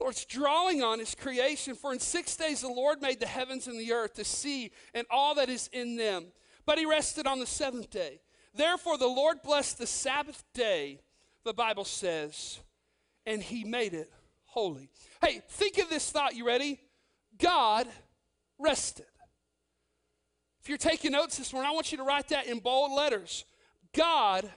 Lord's 0.00 0.24
drawing 0.24 0.82
on 0.82 0.98
his 0.98 1.14
creation. 1.14 1.74
For 1.74 1.92
in 1.92 2.00
six 2.00 2.36
days 2.36 2.60
the 2.60 2.68
Lord 2.68 3.00
made 3.00 3.20
the 3.20 3.26
heavens 3.26 3.66
and 3.66 3.78
the 3.78 3.92
earth, 3.92 4.14
the 4.14 4.24
sea, 4.24 4.72
and 4.94 5.06
all 5.10 5.34
that 5.36 5.48
is 5.48 5.68
in 5.72 5.96
them. 5.96 6.26
But 6.66 6.78
he 6.78 6.86
rested 6.86 7.26
on 7.26 7.40
the 7.40 7.46
seventh 7.46 7.90
day. 7.90 8.20
Therefore 8.58 8.98
the 8.98 9.06
Lord 9.06 9.40
blessed 9.42 9.78
the 9.78 9.86
Sabbath 9.86 10.42
day, 10.52 10.98
the 11.44 11.54
Bible 11.54 11.84
says, 11.84 12.58
and 13.24 13.40
he 13.40 13.62
made 13.62 13.94
it 13.94 14.10
holy. 14.46 14.90
Hey, 15.22 15.42
think 15.48 15.78
of 15.78 15.88
this 15.88 16.10
thought. 16.10 16.34
You 16.34 16.44
ready? 16.44 16.80
God 17.38 17.86
rested. 18.58 19.06
If 20.60 20.68
you're 20.68 20.76
taking 20.76 21.12
notes 21.12 21.38
this 21.38 21.52
morning, 21.52 21.70
I 21.70 21.72
want 21.72 21.92
you 21.92 21.98
to 21.98 22.04
write 22.04 22.28
that 22.30 22.48
in 22.48 22.58
bold 22.58 22.90
letters. 22.90 23.44
God 23.94 24.50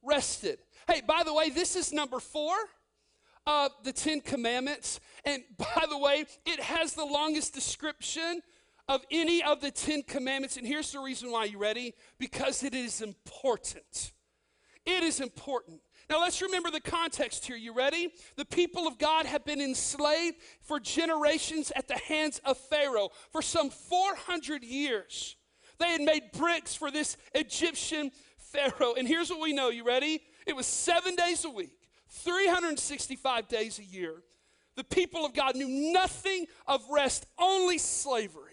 rested. 0.00 0.58
Hey, 0.86 1.02
by 1.04 1.24
the 1.24 1.34
way, 1.34 1.50
this 1.50 1.74
is 1.74 1.92
number 1.92 2.20
four 2.20 2.54
of 3.48 3.72
the 3.82 3.92
Ten 3.92 4.20
Commandments. 4.20 5.00
And 5.24 5.42
by 5.58 5.86
the 5.88 5.98
way, 5.98 6.24
it 6.46 6.60
has 6.60 6.94
the 6.94 7.04
longest 7.04 7.52
description 7.52 8.42
of 8.90 9.06
any 9.12 9.40
of 9.44 9.60
the 9.60 9.70
Ten 9.70 10.02
Commandments. 10.02 10.56
And 10.56 10.66
here's 10.66 10.90
the 10.90 10.98
reason 10.98 11.30
why. 11.30 11.44
You 11.44 11.58
ready? 11.58 11.94
Because 12.18 12.64
it 12.64 12.74
is 12.74 13.00
important. 13.00 14.10
It 14.84 15.04
is 15.04 15.20
important. 15.20 15.80
Now 16.10 16.20
let's 16.20 16.42
remember 16.42 16.72
the 16.72 16.80
context 16.80 17.46
here. 17.46 17.54
You 17.54 17.72
ready? 17.72 18.08
The 18.34 18.44
people 18.44 18.88
of 18.88 18.98
God 18.98 19.26
have 19.26 19.44
been 19.44 19.60
enslaved 19.60 20.38
for 20.60 20.80
generations 20.80 21.70
at 21.76 21.86
the 21.86 21.98
hands 21.98 22.40
of 22.44 22.58
Pharaoh 22.58 23.10
for 23.30 23.42
some 23.42 23.70
400 23.70 24.64
years. 24.64 25.36
They 25.78 25.92
had 25.92 26.00
made 26.00 26.32
bricks 26.32 26.74
for 26.74 26.90
this 26.90 27.16
Egyptian 27.32 28.10
Pharaoh. 28.38 28.94
And 28.98 29.06
here's 29.06 29.30
what 29.30 29.40
we 29.40 29.52
know. 29.52 29.68
You 29.68 29.84
ready? 29.84 30.20
It 30.48 30.56
was 30.56 30.66
seven 30.66 31.14
days 31.14 31.44
a 31.44 31.50
week, 31.50 31.78
365 32.08 33.46
days 33.46 33.78
a 33.78 33.84
year. 33.84 34.14
The 34.74 34.82
people 34.82 35.24
of 35.24 35.32
God 35.32 35.54
knew 35.54 35.92
nothing 35.92 36.46
of 36.66 36.82
rest, 36.90 37.26
only 37.38 37.78
slavery, 37.78 38.49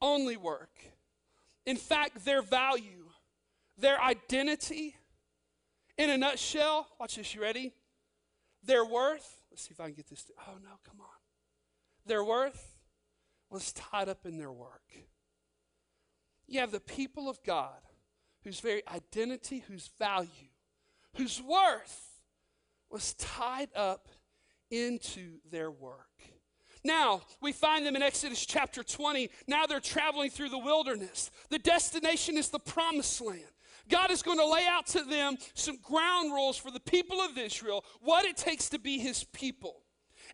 only 0.00 0.36
work. 0.36 0.70
In 1.66 1.76
fact, 1.76 2.24
their 2.24 2.42
value, 2.42 3.06
their 3.76 4.00
identity, 4.00 4.96
in 5.98 6.10
a 6.10 6.16
nutshell, 6.16 6.86
watch 6.98 7.16
this, 7.16 7.34
you 7.34 7.42
ready? 7.42 7.72
Their 8.62 8.84
worth, 8.84 9.42
let's 9.50 9.62
see 9.62 9.72
if 9.72 9.80
I 9.80 9.84
can 9.84 9.94
get 9.94 10.08
this. 10.08 10.24
To, 10.24 10.32
oh 10.48 10.54
no, 10.62 10.70
come 10.84 11.00
on. 11.00 11.06
Their 12.06 12.24
worth 12.24 12.76
was 13.50 13.72
tied 13.72 14.08
up 14.08 14.24
in 14.24 14.38
their 14.38 14.52
work. 14.52 14.92
You 16.46 16.60
have 16.60 16.72
the 16.72 16.80
people 16.80 17.28
of 17.28 17.42
God 17.44 17.80
whose 18.42 18.60
very 18.60 18.82
identity, 18.88 19.62
whose 19.68 19.90
value, 19.98 20.48
whose 21.16 21.42
worth 21.42 22.22
was 22.90 23.14
tied 23.14 23.68
up 23.74 24.08
into 24.70 25.38
their 25.50 25.70
work. 25.70 26.08
Now, 26.84 27.22
we 27.40 27.52
find 27.52 27.84
them 27.84 27.96
in 27.96 28.02
Exodus 28.02 28.44
chapter 28.44 28.82
20. 28.82 29.30
Now 29.46 29.66
they're 29.66 29.80
traveling 29.80 30.30
through 30.30 30.48
the 30.48 30.58
wilderness. 30.58 31.30
The 31.50 31.58
destination 31.58 32.36
is 32.36 32.48
the 32.48 32.58
promised 32.58 33.20
land. 33.20 33.44
God 33.88 34.10
is 34.10 34.22
going 34.22 34.38
to 34.38 34.46
lay 34.46 34.66
out 34.66 34.86
to 34.88 35.02
them 35.02 35.36
some 35.54 35.76
ground 35.82 36.32
rules 36.32 36.56
for 36.56 36.70
the 36.70 36.80
people 36.80 37.20
of 37.20 37.36
Israel, 37.36 37.84
what 38.00 38.24
it 38.24 38.36
takes 38.36 38.68
to 38.70 38.78
be 38.78 38.98
his 38.98 39.24
people. 39.24 39.82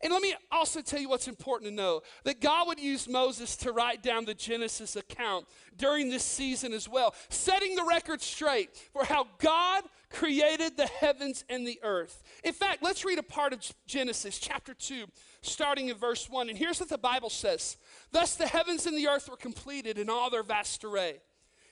And 0.03 0.13
let 0.13 0.21
me 0.21 0.35
also 0.53 0.83
tell 0.83 1.01
you 1.01 1.09
what's 1.09 1.29
important 1.29 1.71
to 1.71 1.75
know 1.75 2.03
that 2.25 2.41
God 2.41 2.67
would 2.69 2.79
use 2.79 3.09
Moses 3.09 3.57
to 3.59 3.73
write 3.73 4.03
down 4.03 4.25
the 4.25 4.35
Genesis 4.35 4.95
account 4.95 5.47
during 5.77 6.11
this 6.11 6.25
season 6.25 6.73
as 6.73 6.89
well, 6.89 7.15
setting 7.31 7.75
the 7.75 7.85
record 7.85 8.21
straight 8.21 8.77
for 8.93 9.05
how 9.05 9.27
God 9.39 9.85
created 10.11 10.77
the 10.77 10.87
heavens 10.87 11.45
and 11.49 11.67
the 11.67 11.81
earth. 11.83 12.23
In 12.45 12.53
fact, 12.53 12.83
let's 12.83 13.05
read 13.05 13.19
a 13.19 13.23
part 13.23 13.53
of 13.53 13.61
Genesis 13.87 14.39
chapter 14.39 14.75
2, 14.75 15.05
starting 15.43 15.89
in 15.89 15.97
verse 15.97 16.29
1. 16.29 16.49
And 16.49 16.59
here's 16.59 16.81
what 16.81 16.89
the 16.89 16.99
Bible 16.99 17.31
says 17.31 17.77
Thus 18.13 18.37
the 18.37 18.47
heavens 18.47 18.87
and 18.87 18.97
the 18.97 19.09
earth 19.09 19.29
were 19.29 19.37
completed 19.37 19.99
in 19.99 20.09
all 20.09 20.31
their 20.31 20.43
vast 20.43 20.85
array. 20.85 21.21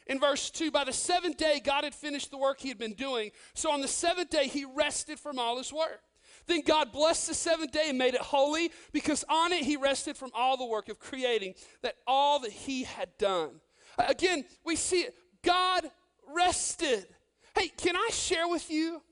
In 0.07 0.21
verse 0.21 0.51
2, 0.51 0.71
by 0.71 0.85
the 0.85 0.93
seventh 0.93 1.39
day, 1.39 1.61
God 1.65 1.85
had 1.85 1.95
finished 1.95 2.31
the 2.31 2.37
work 2.37 2.61
he 2.61 2.69
had 2.69 2.79
been 2.79 2.93
doing. 2.93 3.31
So 3.55 3.71
on 3.71 3.81
the 3.81 3.89
seventh 3.89 4.31
day, 4.31 4.49
he 4.49 4.65
rested 4.65 5.19
from 5.19 5.39
all 5.39 5.57
his 5.57 5.73
work. 5.73 6.03
Then 6.47 6.61
God 6.61 6.93
blessed 6.93 7.29
the 7.29 7.35
seventh 7.35 7.73
day 7.73 7.87
and 7.89 7.97
made 7.97 8.15
it 8.15 8.21
holy 8.21 8.71
because 8.93 9.25
on 9.31 9.53
it 9.53 9.65
he 9.65 9.77
rested 9.77 10.17
from 10.17 10.31
all 10.35 10.59
the 10.59 10.67
work 10.67 10.91
of 10.91 10.99
creating 10.99 11.55
that 11.83 11.95
all 12.07 12.41
that 12.41 12.53
he 12.53 12.85
had 12.85 13.17
done. 13.19 13.61
Again, 13.99 14.45
we 14.65 14.77
see 14.77 15.03
it. 15.03 15.15
God 15.43 15.89
rested. 16.35 17.07
Hey, 17.55 17.69
can 17.69 17.97
I 17.97 18.09
share 18.11 18.49
with 18.49 18.71
you 18.71 19.03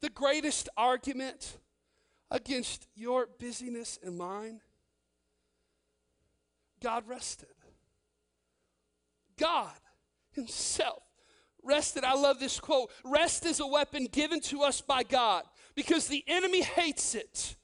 the 0.00 0.10
greatest 0.10 0.68
argument 0.76 1.58
against 2.30 2.88
your 2.94 3.28
busyness 3.38 3.98
and 4.02 4.18
mine? 4.18 4.60
God 6.82 7.04
rested. 7.06 7.48
God 9.38 9.72
himself 10.32 11.02
rested. 11.62 12.04
I 12.04 12.14
love 12.14 12.40
this 12.40 12.58
quote 12.58 12.90
rest 13.04 13.46
is 13.46 13.60
a 13.60 13.66
weapon 13.66 14.06
given 14.10 14.40
to 14.40 14.62
us 14.62 14.80
by 14.80 15.04
God 15.04 15.44
because 15.74 16.08
the 16.08 16.24
enemy 16.26 16.62
hates 16.62 17.14
it 17.14 17.56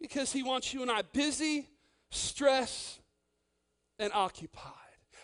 because 0.00 0.32
he 0.32 0.42
wants 0.42 0.74
you 0.74 0.82
and 0.82 0.90
I 0.90 1.02
busy, 1.02 1.68
stressed, 2.10 3.00
and 3.98 4.12
occupied. 4.12 4.72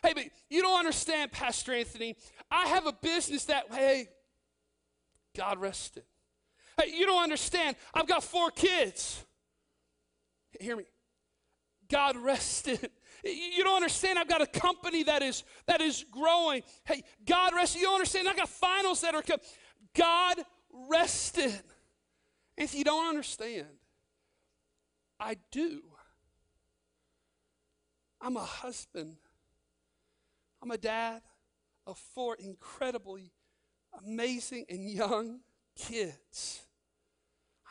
Hey, 0.03 0.13
but 0.15 0.25
you 0.49 0.63
don't 0.63 0.79
understand, 0.79 1.33
Pastor 1.33 1.75
Anthony. 1.75 2.17
I 2.51 2.69
have 2.69 2.87
a 2.87 2.93
business 2.93 3.45
that, 3.47 3.65
hey, 3.71 4.09
God 5.37 5.59
rested. 5.61 6.05
Hey, 6.81 6.93
you 6.95 7.07
don't 7.07 7.23
understand. 7.23 7.77
I've 7.93 8.07
got 8.07 8.25
four 8.25 8.51
kids. 8.51 9.25
Hear 10.61 10.77
me. 10.77 10.85
God 11.89 12.17
rested. 12.17 12.91
You 13.25 13.65
don't 13.65 13.77
understand. 13.77 14.19
I've 14.19 14.29
got 14.29 14.43
a 14.43 14.47
company 14.47 15.03
that 15.05 15.23
is 15.23 15.43
that 15.67 15.81
is 15.81 16.05
growing. 16.11 16.63
Hey, 16.85 17.03
God 17.27 17.53
rested. 17.55 17.81
You 17.81 17.87
don't 17.87 17.97
understand. 17.97 18.29
I 18.29 18.35
got 18.35 18.49
finals 18.49 19.01
that 19.01 19.15
are 19.15 19.23
coming. 19.23 19.45
God 19.95 20.39
rested. 20.89 21.61
If 22.57 22.75
you 22.75 22.85
don't 22.85 23.09
understand, 23.09 23.67
I 25.19 25.37
do. 25.51 25.83
I'm 28.21 28.37
a 28.37 28.45
husband. 28.45 29.17
I'm 30.63 30.71
a 30.71 30.79
dad 30.79 31.23
of 31.89 31.99
four 31.99 32.37
incredibly 32.37 33.33
amazing 34.05 34.67
and 34.69 34.89
young 34.89 35.41
kids. 35.75 36.61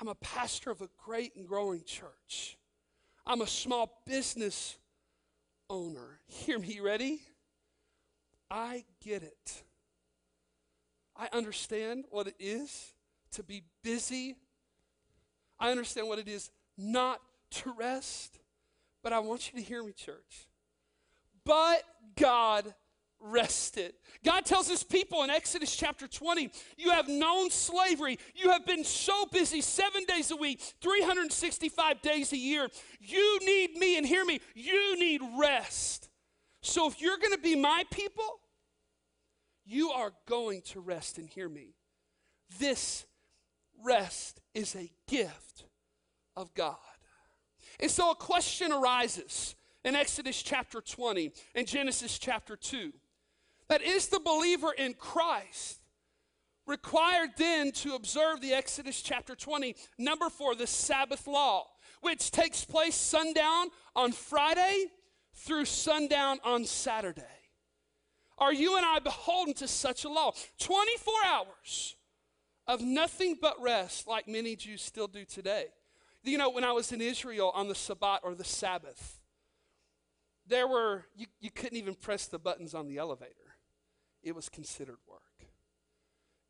I'm 0.01 0.07
a 0.07 0.15
pastor 0.15 0.71
of 0.71 0.81
a 0.81 0.89
great 0.97 1.35
and 1.35 1.47
growing 1.47 1.83
church. 1.85 2.57
I'm 3.25 3.41
a 3.41 3.47
small 3.47 4.01
business 4.05 4.75
owner. 5.69 6.19
Hear 6.25 6.57
me, 6.57 6.79
ready? 6.79 7.21
I 8.49 8.85
get 9.03 9.21
it. 9.21 9.63
I 11.15 11.29
understand 11.31 12.05
what 12.09 12.27
it 12.27 12.35
is 12.39 12.93
to 13.31 13.43
be 13.43 13.63
busy. 13.83 14.35
I 15.59 15.69
understand 15.69 16.07
what 16.07 16.19
it 16.19 16.27
is 16.27 16.49
not 16.75 17.21
to 17.51 17.71
rest. 17.71 18.39
But 19.03 19.13
I 19.13 19.19
want 19.19 19.51
you 19.51 19.59
to 19.59 19.65
hear 19.65 19.83
me, 19.83 19.93
church. 19.93 20.47
But 21.43 21.83
God 22.15 22.73
rested. 23.19 23.93
God 24.23 24.45
tells 24.45 24.67
his 24.67 24.83
people 24.83 25.23
in 25.23 25.29
Exodus 25.29 25.75
chapter 25.75 26.07
20, 26.07 26.49
you 26.77 26.91
have 26.91 27.07
known 27.07 27.49
slavery. 27.49 28.19
You 28.35 28.51
have 28.51 28.65
been 28.65 28.83
so 28.83 29.25
busy 29.31 29.61
seven 29.61 30.05
days 30.05 30.31
a 30.31 30.35
week, 30.35 30.61
365 30.81 32.01
days 32.01 32.33
a 32.33 32.37
year. 32.37 32.67
You 32.99 33.39
need 33.45 33.75
me, 33.75 33.97
and 33.97 34.05
hear 34.05 34.25
me, 34.25 34.39
you 34.53 34.99
need 34.99 35.21
rest. 35.37 36.09
So 36.61 36.87
if 36.87 37.01
you're 37.01 37.17
going 37.17 37.33
to 37.33 37.39
be 37.39 37.55
my 37.55 37.83
people, 37.91 38.39
you 39.65 39.91
are 39.91 40.11
going 40.27 40.61
to 40.61 40.79
rest 40.79 41.17
and 41.17 41.27
hear 41.27 41.49
me. 41.49 41.75
This 42.59 43.05
rest 43.83 44.41
is 44.53 44.75
a 44.75 44.89
gift 45.07 45.65
of 46.35 46.53
God. 46.53 46.77
And 47.79 47.91
so 47.91 48.11
a 48.11 48.15
question 48.15 48.71
arises 48.71 49.55
in 49.83 49.95
Exodus 49.95 50.41
chapter 50.41 50.81
20 50.81 51.31
and 51.53 51.67
Genesis 51.67 52.17
chapter 52.17 52.55
2 52.55 52.91
that 53.69 53.81
is 53.81 54.07
the 54.07 54.19
believer 54.19 54.71
in 54.71 54.93
Christ 54.93 55.79
required 56.65 57.31
then 57.37 57.71
to 57.71 57.95
observe 57.95 58.41
the 58.41 58.53
Exodus 58.53 59.01
chapter 59.01 59.35
20, 59.35 59.75
number 59.97 60.29
four, 60.29 60.53
the 60.53 60.67
Sabbath 60.67 61.25
law, 61.27 61.65
which 62.01 62.29
takes 62.29 62.65
place 62.65 62.95
sundown 62.95 63.69
on 63.95 64.11
Friday 64.11 64.87
through 65.33 65.65
sundown 65.65 66.39
on 66.43 66.65
Saturday. 66.65 67.23
Are 68.37 68.53
you 68.53 68.77
and 68.77 68.85
I 68.85 68.99
beholden 68.99 69.53
to 69.55 69.67
such 69.67 70.03
a 70.03 70.09
law? 70.09 70.33
24 70.59 71.13
hours 71.25 71.95
of 72.67 72.81
nothing 72.81 73.37
but 73.41 73.59
rest, 73.61 74.07
like 74.07 74.27
many 74.27 74.55
Jews 74.55 74.81
still 74.81 75.07
do 75.07 75.25
today. 75.25 75.65
You 76.23 76.37
know, 76.37 76.49
when 76.49 76.65
I 76.65 76.73
was 76.73 76.91
in 76.91 77.01
Israel 77.01 77.51
on 77.55 77.69
the 77.69 77.75
Sabbath 77.75 78.19
or 78.23 78.35
the 78.35 78.43
Sabbath, 78.43 79.19
there 80.45 80.67
were, 80.67 81.05
you, 81.15 81.27
you 81.39 81.49
couldn't 81.49 81.77
even 81.77 81.95
press 81.95 82.27
the 82.27 82.39
buttons 82.39 82.73
on 82.73 82.87
the 82.87 82.97
elevator 82.97 83.46
it 84.27 84.35
was 84.35 84.49
considered 84.49 84.97
work. 85.07 85.21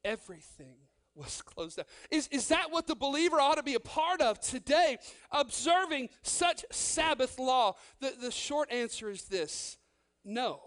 Everything 0.04 0.78
was 1.16 1.42
closed 1.46 1.78
down. 1.78 1.86
Is, 2.12 2.28
is 2.32 2.48
that 2.50 2.72
what 2.72 2.88
the 2.88 2.96
believer 2.96 3.40
ought 3.40 3.56
to 3.56 3.64
be 3.64 3.76
a 3.76 3.80
part 3.80 4.22
of 4.22 4.40
today? 4.40 4.98
Observing 5.32 6.10
such 6.22 6.66
Sabbath 6.72 7.38
law? 7.40 7.76
The, 8.00 8.14
the 8.20 8.32
short 8.32 8.72
answer 8.72 9.10
is 9.10 9.24
this 9.24 9.78
no. 10.24 10.62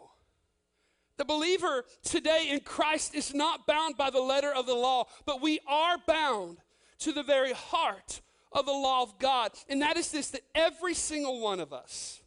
The 1.16 1.24
believer 1.26 1.84
today 2.02 2.48
in 2.50 2.60
Christ 2.60 3.14
is 3.14 3.34
not 3.34 3.66
bound 3.66 3.98
by 3.98 4.08
the 4.08 4.22
letter 4.22 4.50
of 4.50 4.64
the 4.64 4.74
law, 4.74 5.04
but 5.26 5.42
we 5.42 5.60
are 5.66 5.98
bound 6.06 6.58
to 7.00 7.12
the 7.12 7.22
very 7.22 7.52
heart 7.52 8.22
of 8.52 8.64
the 8.64 8.72
law 8.72 9.02
of 9.02 9.18
God. 9.18 9.52
And 9.68 9.82
that 9.82 9.98
is 9.98 10.10
this 10.10 10.30
that 10.30 10.42
every 10.54 10.94
single 10.94 11.40
one 11.40 11.60
of 11.60 11.74
us, 11.74 12.22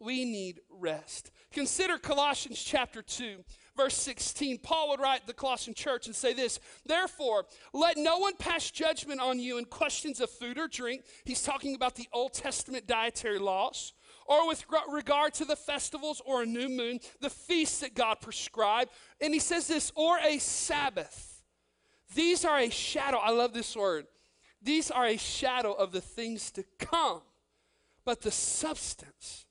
we 0.00 0.24
need 0.24 0.60
rest. 0.68 1.30
Consider 1.52 1.96
Colossians 1.96 2.60
chapter 2.60 3.02
2 3.02 3.44
verse 3.76 3.96
16, 3.96 4.58
Paul 4.58 4.90
would 4.90 5.00
write 5.00 5.26
the 5.26 5.32
Colossian 5.32 5.74
church 5.74 6.06
and 6.06 6.14
say 6.14 6.32
this 6.32 6.60
Therefore, 6.86 7.46
let 7.72 7.96
no 7.96 8.18
one 8.18 8.36
pass 8.36 8.70
judgment 8.70 9.20
on 9.20 9.38
you 9.38 9.58
in 9.58 9.64
questions 9.64 10.20
of 10.20 10.30
food 10.30 10.58
or 10.58 10.68
drink. 10.68 11.02
He's 11.24 11.42
talking 11.42 11.74
about 11.74 11.94
the 11.94 12.08
Old 12.12 12.34
Testament 12.34 12.86
dietary 12.86 13.38
laws. 13.38 13.92
Or 14.26 14.46
with 14.46 14.64
regard 14.88 15.34
to 15.34 15.44
the 15.44 15.56
festivals 15.56 16.22
or 16.24 16.42
a 16.42 16.46
new 16.46 16.68
moon, 16.68 17.00
the 17.20 17.28
feasts 17.28 17.80
that 17.80 17.94
God 17.94 18.20
prescribed. 18.20 18.90
And 19.20 19.34
he 19.34 19.40
says 19.40 19.66
this, 19.66 19.92
or 19.96 20.18
a 20.18 20.38
Sabbath. 20.38 21.42
These 22.14 22.44
are 22.44 22.58
a 22.58 22.70
shadow. 22.70 23.18
I 23.18 23.30
love 23.30 23.52
this 23.52 23.74
word. 23.74 24.06
These 24.62 24.90
are 24.90 25.06
a 25.06 25.16
shadow 25.16 25.72
of 25.72 25.90
the 25.92 26.00
things 26.00 26.50
to 26.52 26.64
come, 26.78 27.22
but 28.04 28.20
the 28.20 28.30
substance 28.30 29.46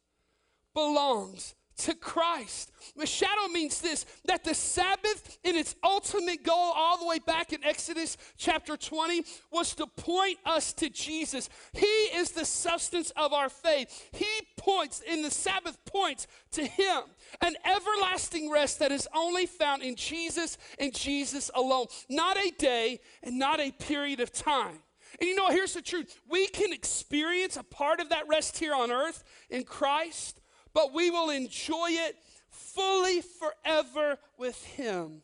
belongs 0.74 1.54
to 1.78 1.96
Christ. 1.96 2.72
The 2.96 3.06
shadow 3.06 3.48
means 3.52 3.82
this 3.82 4.06
that 4.26 4.44
the 4.44 4.54
Sabbath, 4.54 5.38
in 5.44 5.56
its 5.56 5.76
ultimate 5.84 6.44
goal, 6.44 6.74
all 6.76 6.98
the 6.98 7.06
way 7.06 7.20
back 7.20 7.54
in 7.54 7.64
Exodus 7.64 8.18
chapter 8.38 8.78
20, 8.78 9.24
was 9.52 9.74
to 9.76 9.88
point 9.88 10.38
us 10.46 10.74
to 10.74 10.90
Jesus. 10.90 11.50
He 11.74 11.86
is 11.86 12.32
the 12.32 12.46
substance 12.46 13.12
of 13.16 13.34
our 13.34 13.50
faith. 13.50 14.10
He 14.12 14.28
points, 14.58 15.02
in 15.02 15.22
the 15.22 15.32
Sabbath, 15.32 15.78
points 15.86 16.28
to 16.52 16.66
Him, 16.66 17.02
an 17.42 17.56
everlasting 17.66 18.50
rest 18.52 18.80
that 18.80 18.92
is 18.92 19.08
only 19.16 19.46
found 19.46 19.82
in 19.82 19.96
Jesus 19.96 20.58
and 20.80 20.94
Jesus 20.94 21.50
alone, 21.56 21.88
not 22.10 22.38
a 22.38 22.52
day 22.58 23.00
and 23.24 23.40
not 23.40 23.60
a 23.60 23.72
period 23.72 24.20
of 24.20 24.32
time. 24.32 24.80
And 25.20 25.28
you 25.28 25.36
know, 25.36 25.50
here's 25.50 25.74
the 25.74 25.82
truth 25.82 26.20
we 26.30 26.48
can 26.48 26.74
experience 26.74 27.58
a 27.58 27.64
part 27.64 28.00
of 28.00 28.10
that 28.10 28.28
rest 28.28 28.58
here 28.58 28.74
on 28.74 28.92
earth 28.92 29.24
in 29.50 29.64
Christ 29.64 30.41
but 30.74 30.94
we 30.94 31.10
will 31.10 31.30
enjoy 31.30 31.90
it 31.90 32.18
fully 32.50 33.22
forever 33.22 34.18
with 34.38 34.64
Him 34.64 35.22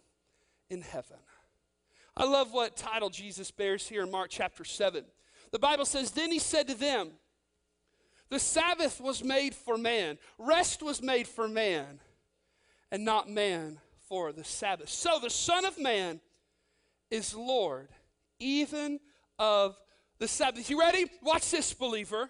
in 0.69 0.81
heaven. 0.81 1.17
I 2.15 2.25
love 2.25 2.51
what 2.51 2.75
title 2.75 3.09
Jesus 3.09 3.51
bears 3.51 3.87
here 3.87 4.03
in 4.03 4.11
Mark 4.11 4.29
chapter 4.31 4.63
7. 4.63 5.03
The 5.51 5.59
Bible 5.59 5.85
says, 5.85 6.11
Then 6.11 6.31
He 6.31 6.39
said 6.39 6.67
to 6.67 6.75
them, 6.75 7.11
The 8.29 8.39
Sabbath 8.39 8.99
was 8.99 9.23
made 9.23 9.53
for 9.53 9.77
man, 9.77 10.17
rest 10.37 10.81
was 10.81 11.01
made 11.01 11.27
for 11.27 11.47
man, 11.47 11.99
and 12.91 13.05
not 13.05 13.29
man 13.29 13.79
for 14.07 14.31
the 14.31 14.43
Sabbath. 14.43 14.89
So 14.89 15.19
the 15.21 15.29
Son 15.29 15.65
of 15.65 15.79
Man 15.79 16.19
is 17.11 17.35
Lord, 17.35 17.89
even 18.39 18.99
of 19.37 19.77
the 20.19 20.27
Sabbath. 20.27 20.69
You 20.69 20.79
ready? 20.79 21.05
Watch 21.21 21.51
this, 21.51 21.73
believer. 21.73 22.29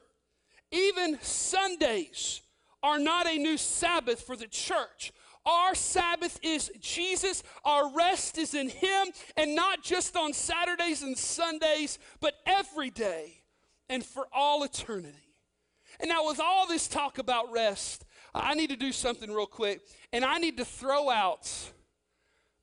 Even 0.72 1.18
Sundays 1.22 2.42
are 2.84 3.00
not 3.00 3.28
a 3.28 3.38
new 3.38 3.58
Sabbath 3.58 4.22
for 4.22 4.36
the 4.36 4.48
church. 4.48 5.12
Our 5.46 5.76
Sabbath 5.76 6.40
is 6.44 6.70
Jesus. 6.80 7.42
Our 7.64 7.94
rest 7.94 8.38
is 8.38 8.54
in 8.54 8.70
Him, 8.70 9.08
and 9.38 9.56
not 9.56 9.84
just 9.84 10.18
on 10.18 10.34
Saturdays 10.34 11.04
and 11.04 11.18
Sundays, 11.18 12.00
but 12.20 12.36
every 12.46 12.90
day 12.90 13.44
and 13.90 14.06
for 14.06 14.28
all 14.34 14.64
eternity. 14.64 15.16
And 16.00 16.10
now, 16.10 16.28
with 16.28 16.40
all 16.40 16.68
this 16.68 16.88
talk 16.88 17.18
about 17.18 17.52
rest, 17.52 18.06
I 18.36 18.54
need 18.54 18.70
to 18.70 18.76
do 18.76 18.92
something 18.92 19.32
real 19.32 19.48
quick, 19.48 19.82
and 20.12 20.24
I 20.26 20.38
need 20.38 20.58
to 20.58 20.66
throw 20.66 21.10
out 21.10 21.50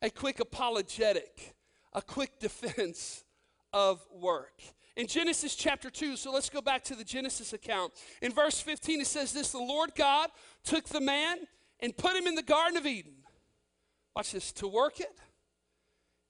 a 0.02 0.11
quick 0.11 0.38
apologetic, 0.38 1.54
a 1.92 2.02
quick 2.02 2.38
defense 2.40 3.25
of 3.73 4.06
work 4.12 4.61
in 4.97 5.07
Genesis 5.07 5.55
chapter 5.55 5.91
2. 5.91 6.17
So 6.17 6.33
let's 6.33 6.49
go 6.49 6.61
back 6.61 6.85
to 6.85 6.95
the 6.95 7.05
Genesis 7.05 7.53
account. 7.53 7.93
In 8.23 8.33
verse 8.33 8.61
15, 8.61 9.01
it 9.01 9.07
says 9.07 9.33
this 9.33 9.53
The 9.53 9.59
Lord 9.59 9.95
God 9.95 10.31
took 10.65 10.85
the 10.87 11.01
man 11.01 11.39
and 11.81 11.97
put 11.97 12.15
him 12.15 12.27
in 12.27 12.35
the 12.35 12.43
Garden 12.43 12.77
of 12.77 12.87
Eden. 12.87 13.15
Watch 14.15 14.33
this 14.33 14.53
to 14.53 14.69
work 14.69 15.01
it 15.01 15.19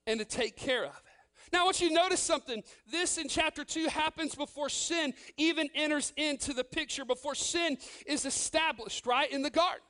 and 0.07 0.19
to 0.19 0.25
take 0.25 0.57
care 0.57 0.85
of 0.85 0.91
it. 0.91 1.15
Now, 1.53 1.63
I 1.63 1.65
want 1.65 1.81
you 1.81 1.89
to 1.89 1.95
notice 1.95 2.21
something. 2.21 2.63
This 2.91 3.19
in 3.19 3.29
chapter 3.29 3.65
2 3.65 3.89
happens 3.89 4.35
before 4.35 4.69
sin 4.69 5.13
even 5.37 5.69
enters 5.75 6.13
into 6.17 6.53
the 6.53 6.65
picture, 6.65 7.05
before 7.05 7.35
sin 7.35 7.77
is 8.07 8.25
established, 8.25 9.07
right, 9.07 9.31
in 9.31 9.43
the 9.43 9.51
garden. 9.51 9.83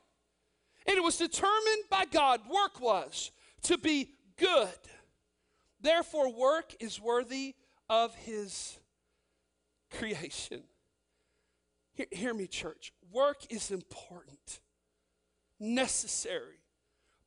And 0.86 0.96
it 0.96 1.02
was 1.02 1.16
determined 1.16 1.84
by 1.88 2.04
God, 2.04 2.40
work 2.50 2.80
was 2.80 3.30
to 3.62 3.78
be 3.78 4.10
good. 4.36 4.68
Therefore, 5.80 6.32
work 6.34 6.74
is 6.80 7.00
worthy 7.00 7.54
of 7.88 8.14
his 8.14 8.78
creation. 9.90 10.62
Hear, 11.94 12.06
hear, 12.10 12.34
me, 12.34 12.46
church. 12.46 12.92
Work 13.12 13.46
is 13.50 13.70
important, 13.70 14.60
necessary, 15.60 16.60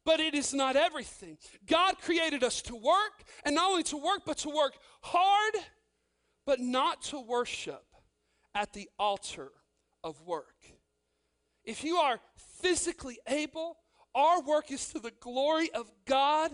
but 0.03 0.19
it 0.19 0.33
is 0.33 0.53
not 0.53 0.75
everything. 0.75 1.37
God 1.65 1.99
created 1.99 2.43
us 2.43 2.61
to 2.63 2.75
work, 2.75 3.23
and 3.45 3.55
not 3.55 3.69
only 3.69 3.83
to 3.83 3.97
work, 3.97 4.21
but 4.25 4.37
to 4.39 4.49
work 4.49 4.73
hard, 5.01 5.53
but 6.45 6.59
not 6.59 7.01
to 7.03 7.19
worship 7.19 7.85
at 8.53 8.73
the 8.73 8.89
altar 8.97 9.51
of 10.03 10.21
work. 10.21 10.55
If 11.63 11.83
you 11.83 11.97
are 11.97 12.19
physically 12.61 13.19
able, 13.27 13.77
our 14.15 14.41
work 14.41 14.71
is 14.71 14.87
to 14.89 14.99
the 14.99 15.11
glory 15.19 15.69
of 15.73 15.91
God, 16.05 16.51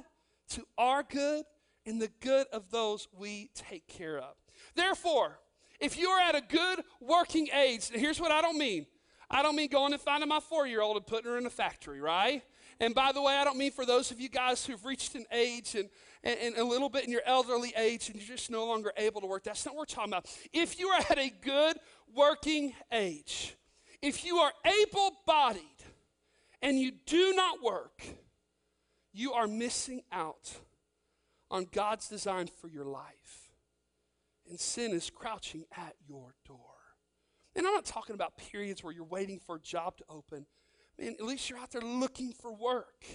to 0.49 0.65
our 0.77 1.03
good, 1.03 1.45
and 1.85 2.01
the 2.01 2.11
good 2.21 2.47
of 2.53 2.71
those 2.71 3.07
we 3.17 3.49
take 3.53 3.87
care 3.87 4.17
of. 4.17 4.35
Therefore, 4.75 5.39
if 5.79 5.97
you're 5.97 6.19
at 6.19 6.35
a 6.35 6.41
good 6.41 6.81
working 7.01 7.49
age, 7.53 7.89
here's 7.89 8.19
what 8.19 8.31
I 8.31 8.41
don't 8.41 8.57
mean. 8.57 8.85
I 9.29 9.41
don't 9.41 9.55
mean 9.55 9.69
going 9.69 9.93
and 9.93 10.01
finding 10.01 10.29
my 10.29 10.39
four 10.39 10.67
year 10.67 10.81
old 10.81 10.95
and 10.95 11.05
putting 11.05 11.29
her 11.31 11.37
in 11.37 11.45
a 11.45 11.49
factory, 11.49 11.99
right? 11.99 12.43
And 12.79 12.93
by 12.93 13.11
the 13.11 13.21
way, 13.21 13.35
I 13.35 13.43
don't 13.43 13.57
mean 13.57 13.71
for 13.71 13.85
those 13.85 14.11
of 14.11 14.19
you 14.19 14.29
guys 14.29 14.65
who've 14.65 14.83
reached 14.85 15.15
an 15.15 15.25
age 15.31 15.75
and, 15.75 15.89
and, 16.23 16.39
and, 16.39 16.57
a 16.57 16.63
little 16.63 16.89
bit 16.89 17.05
in 17.05 17.11
your 17.11 17.21
elderly 17.25 17.73
age 17.77 18.09
and 18.09 18.17
you're 18.17 18.35
just 18.35 18.49
no 18.49 18.65
longer 18.65 18.91
able 18.97 19.21
to 19.21 19.27
work. 19.27 19.43
That's 19.43 19.65
not 19.65 19.75
what 19.75 19.81
we're 19.81 19.95
talking 19.95 20.11
about. 20.11 20.27
If 20.51 20.79
you 20.79 20.87
are 20.89 21.01
at 21.09 21.17
a 21.17 21.31
good 21.41 21.77
working 22.15 22.73
age, 22.91 23.55
if 24.01 24.25
you 24.25 24.37
are 24.37 24.51
able 24.65 25.11
bodied 25.25 25.61
and 26.61 26.79
you 26.79 26.91
do 27.05 27.33
not 27.33 27.61
work, 27.63 28.01
you 29.13 29.33
are 29.33 29.47
missing 29.47 30.01
out 30.11 30.51
on 31.53 31.67
God's 31.71 32.09
design 32.09 32.47
for 32.47 32.67
your 32.67 32.83
life. 32.83 33.51
And 34.49 34.59
sin 34.59 34.91
is 34.91 35.11
crouching 35.11 35.65
at 35.77 35.93
your 36.05 36.33
door. 36.45 36.57
And 37.55 37.67
I'm 37.67 37.73
not 37.73 37.85
talking 37.85 38.15
about 38.15 38.37
periods 38.37 38.83
where 38.83 38.91
you're 38.91 39.03
waiting 39.05 39.39
for 39.39 39.57
a 39.57 39.59
job 39.59 39.95
to 39.97 40.03
open. 40.09 40.47
Man, 40.99 41.15
at 41.19 41.23
least 41.23 41.49
you're 41.49 41.59
out 41.59 41.71
there 41.71 41.81
looking 41.81 42.33
for 42.33 42.51
work. 42.51 43.05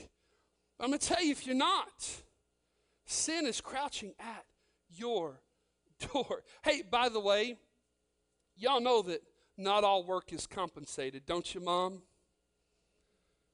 But 0.79 0.85
I'm 0.85 0.90
going 0.90 1.01
to 1.01 1.07
tell 1.07 1.22
you 1.22 1.33
if 1.33 1.46
you're 1.46 1.57
not, 1.57 2.22
sin 3.05 3.44
is 3.44 3.61
crouching 3.61 4.14
at 4.20 4.44
your 4.88 5.40
door. 6.12 6.44
Hey, 6.62 6.83
by 6.88 7.09
the 7.09 7.20
way, 7.20 7.57
y'all 8.57 8.81
know 8.81 9.03
that 9.03 9.20
not 9.57 9.83
all 9.83 10.05
work 10.05 10.33
is 10.33 10.46
compensated, 10.46 11.27
don't 11.27 11.53
you, 11.57 11.61
Mom? 11.61 12.03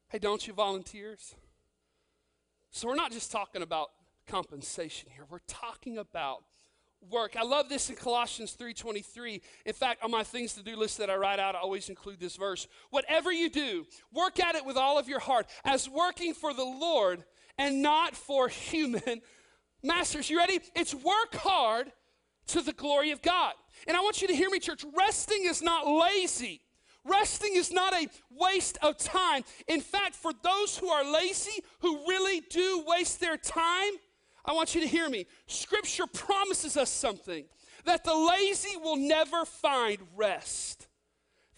Hey, 0.09 0.19
don't 0.19 0.47
you, 0.47 0.53
volunteers? 0.53 1.35
So 2.71 2.87
we're 2.87 2.97
not 2.97 3.13
just 3.13 3.33
talking 3.33 3.63
about 3.63 3.89
compensation 4.27 5.11
here. 5.15 5.25
We're 5.29 5.39
talking 5.47 5.99
about 5.99 6.45
work. 7.11 7.37
I 7.37 7.43
love 7.43 7.69
this 7.69 7.91
in 7.91 7.97
Colossians 7.97 8.53
3:23. 8.53 9.43
In 9.67 9.73
fact, 9.73 10.03
on 10.03 10.11
my 10.11 10.25
things 10.25 10.55
to 10.55 10.63
do 10.63 10.77
list 10.77 10.99
that 10.99 11.11
I 11.11 11.17
write 11.17 11.39
out, 11.39 11.55
I 11.55 11.61
always 11.61 11.89
include 11.89 12.21
this 12.21 12.37
verse. 12.37 12.67
Whatever 12.91 13.33
you 13.33 13.51
do, 13.51 13.87
work 14.13 14.41
at 14.41 14.55
it 14.55 14.65
with 14.65 14.77
all 14.77 14.99
of 14.99 15.09
your 15.09 15.21
heart, 15.21 15.47
as 15.65 15.89
working 15.89 16.35
for 16.35 16.55
the 16.55 16.65
Lord 16.65 17.25
and 17.59 17.83
not 17.83 18.17
for 18.17 18.49
human 18.49 19.23
masters. 19.83 20.31
You 20.31 20.39
ready? 20.39 20.61
It's 20.75 20.95
work 20.95 21.35
hard 21.35 21.93
to 22.49 22.61
the 22.61 22.73
glory 22.73 23.11
of 23.11 23.23
God. 23.23 23.55
And 23.87 23.97
I 23.97 24.01
want 24.01 24.23
you 24.23 24.29
to 24.29 24.35
hear 24.35 24.51
me, 24.51 24.59
church. 24.59 24.85
Resting 24.97 25.45
is 25.45 25.63
not 25.63 25.87
lazy. 25.87 26.61
Resting 27.05 27.55
is 27.55 27.71
not 27.71 27.93
a 27.93 28.09
waste 28.31 28.79
of 28.83 28.97
time. 28.97 29.45
In 29.69 29.81
fact, 29.81 30.15
for 30.15 30.33
those 30.43 30.79
who 30.79 30.89
are 30.89 31.05
lazy, 31.05 31.63
who 31.81 32.07
really 32.09 32.41
do 32.41 32.83
waste 32.87 33.21
their 33.21 33.37
time, 33.37 33.93
I 34.45 34.53
want 34.53 34.75
you 34.75 34.81
to 34.81 34.87
hear 34.87 35.09
me. 35.09 35.27
Scripture 35.47 36.07
promises 36.07 36.77
us 36.77 36.91
something 36.91 37.45
that 37.85 38.05
the 38.05 38.15
lazy 38.15 38.77
will 38.77 38.97
never 38.97 39.45
find 39.45 39.99
rest, 40.17 40.89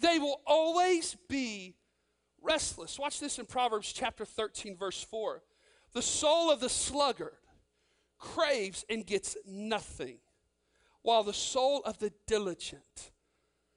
they 0.00 0.18
will 0.18 0.40
always 0.46 1.16
be 1.28 1.74
restless. 2.42 2.98
Watch 2.98 3.20
this 3.20 3.38
in 3.38 3.46
Proverbs 3.46 3.92
chapter 3.92 4.24
13, 4.24 4.76
verse 4.76 5.02
4. 5.02 5.42
The 5.92 6.02
soul 6.02 6.50
of 6.50 6.60
the 6.60 6.68
sluggard 6.68 7.38
craves 8.18 8.84
and 8.90 9.06
gets 9.06 9.36
nothing, 9.46 10.18
while 11.02 11.22
the 11.22 11.32
soul 11.32 11.82
of 11.84 11.98
the 11.98 12.12
diligent, 12.26 13.10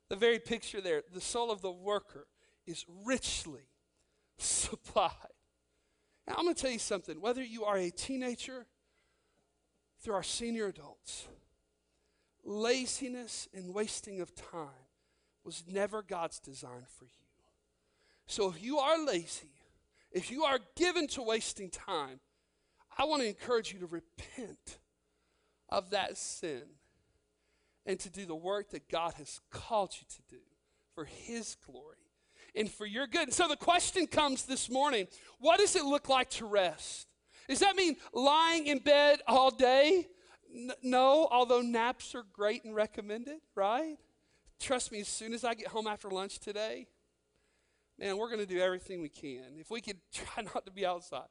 the 0.10 0.16
very 0.16 0.40
picture 0.40 0.82
there, 0.82 1.04
the 1.14 1.22
soul 1.22 1.52
of 1.52 1.62
the 1.62 1.72
worker, 1.72 2.28
is 2.66 2.86
richly 3.06 3.70
supplied. 4.38 5.14
Now, 6.28 6.36
I'm 6.38 6.44
going 6.44 6.56
to 6.56 6.62
tell 6.62 6.72
you 6.72 6.80
something. 6.80 7.22
Whether 7.22 7.44
you 7.44 7.66
are 7.66 7.78
a 7.78 7.90
teenager, 7.90 8.68
through 10.00 10.16
our 10.16 10.24
senior 10.24 10.68
adults. 10.68 11.28
Laziness 12.44 13.48
and 13.54 13.74
wasting 13.74 14.22
of 14.22 14.34
time 14.36 14.88
was 15.44 15.64
never 15.68 16.02
God's 16.02 16.40
design 16.40 16.86
for 16.98 17.06
you. 17.06 17.12
So 18.28 18.50
if 18.50 18.64
you 18.64 18.78
are 18.78 19.04
lazy, 19.04 19.52
if 20.12 20.32
you 20.32 20.44
are 20.44 20.60
given 20.76 21.08
to 21.08 21.22
wasting 21.22 21.70
time, 21.70 22.20
I 22.98 23.06
want 23.06 23.22
to 23.22 23.28
encourage 23.28 23.74
you 23.74 23.80
to 23.80 23.86
repent 23.88 24.80
of 25.70 25.92
that 25.92 26.18
sin 26.18 26.64
and 27.86 28.00
to 28.00 28.10
do 28.10 28.26
the 28.26 28.36
work 28.36 28.72
that 28.72 28.90
God 28.90 29.14
has 29.16 29.42
called 29.52 29.94
you 29.96 30.06
to 30.08 30.36
do 30.36 30.42
for 30.94 31.06
His 31.06 31.56
glory 31.66 31.98
and 32.56 32.70
for 32.70 32.86
your 32.86 33.08
good. 33.08 33.24
And 33.24 33.34
so 33.34 33.48
the 33.48 33.56
question 33.56 34.08
comes 34.08 34.44
this 34.44 34.70
morning 34.70 35.08
what 35.40 35.60
does 35.60 35.76
it 35.76 35.86
look 35.86 36.10
like 36.10 36.30
to 36.32 36.46
rest? 36.46 37.08
Does 37.50 37.60
that 37.60 37.76
mean 37.76 37.98
lying 38.14 38.68
in 38.68 38.78
bed 38.78 39.22
all 39.28 39.50
day? 39.50 40.08
N- 40.56 40.72
no, 40.84 41.28
although 41.32 41.62
naps 41.62 42.14
are 42.14 42.24
great 42.32 42.64
and 42.64 42.76
recommended, 42.76 43.40
right? 43.56 43.98
Trust 44.60 44.92
me, 44.92 45.02
as 45.02 45.08
soon 45.08 45.34
as 45.34 45.44
I 45.44 45.56
get 45.56 45.68
home 45.68 45.88
after 45.88 46.10
lunch 46.10 46.38
today, 46.38 46.88
man, 47.98 48.18
we're 48.18 48.28
going 48.28 48.40
to 48.40 48.46
do 48.46 48.60
everything 48.60 49.02
we 49.02 49.10
can. 49.10 49.58
If 49.58 49.72
we 49.72 49.82
could 49.82 49.98
try 50.14 50.44
not 50.44 50.66
to 50.68 50.72
be 50.72 50.86
outside, 50.86 51.28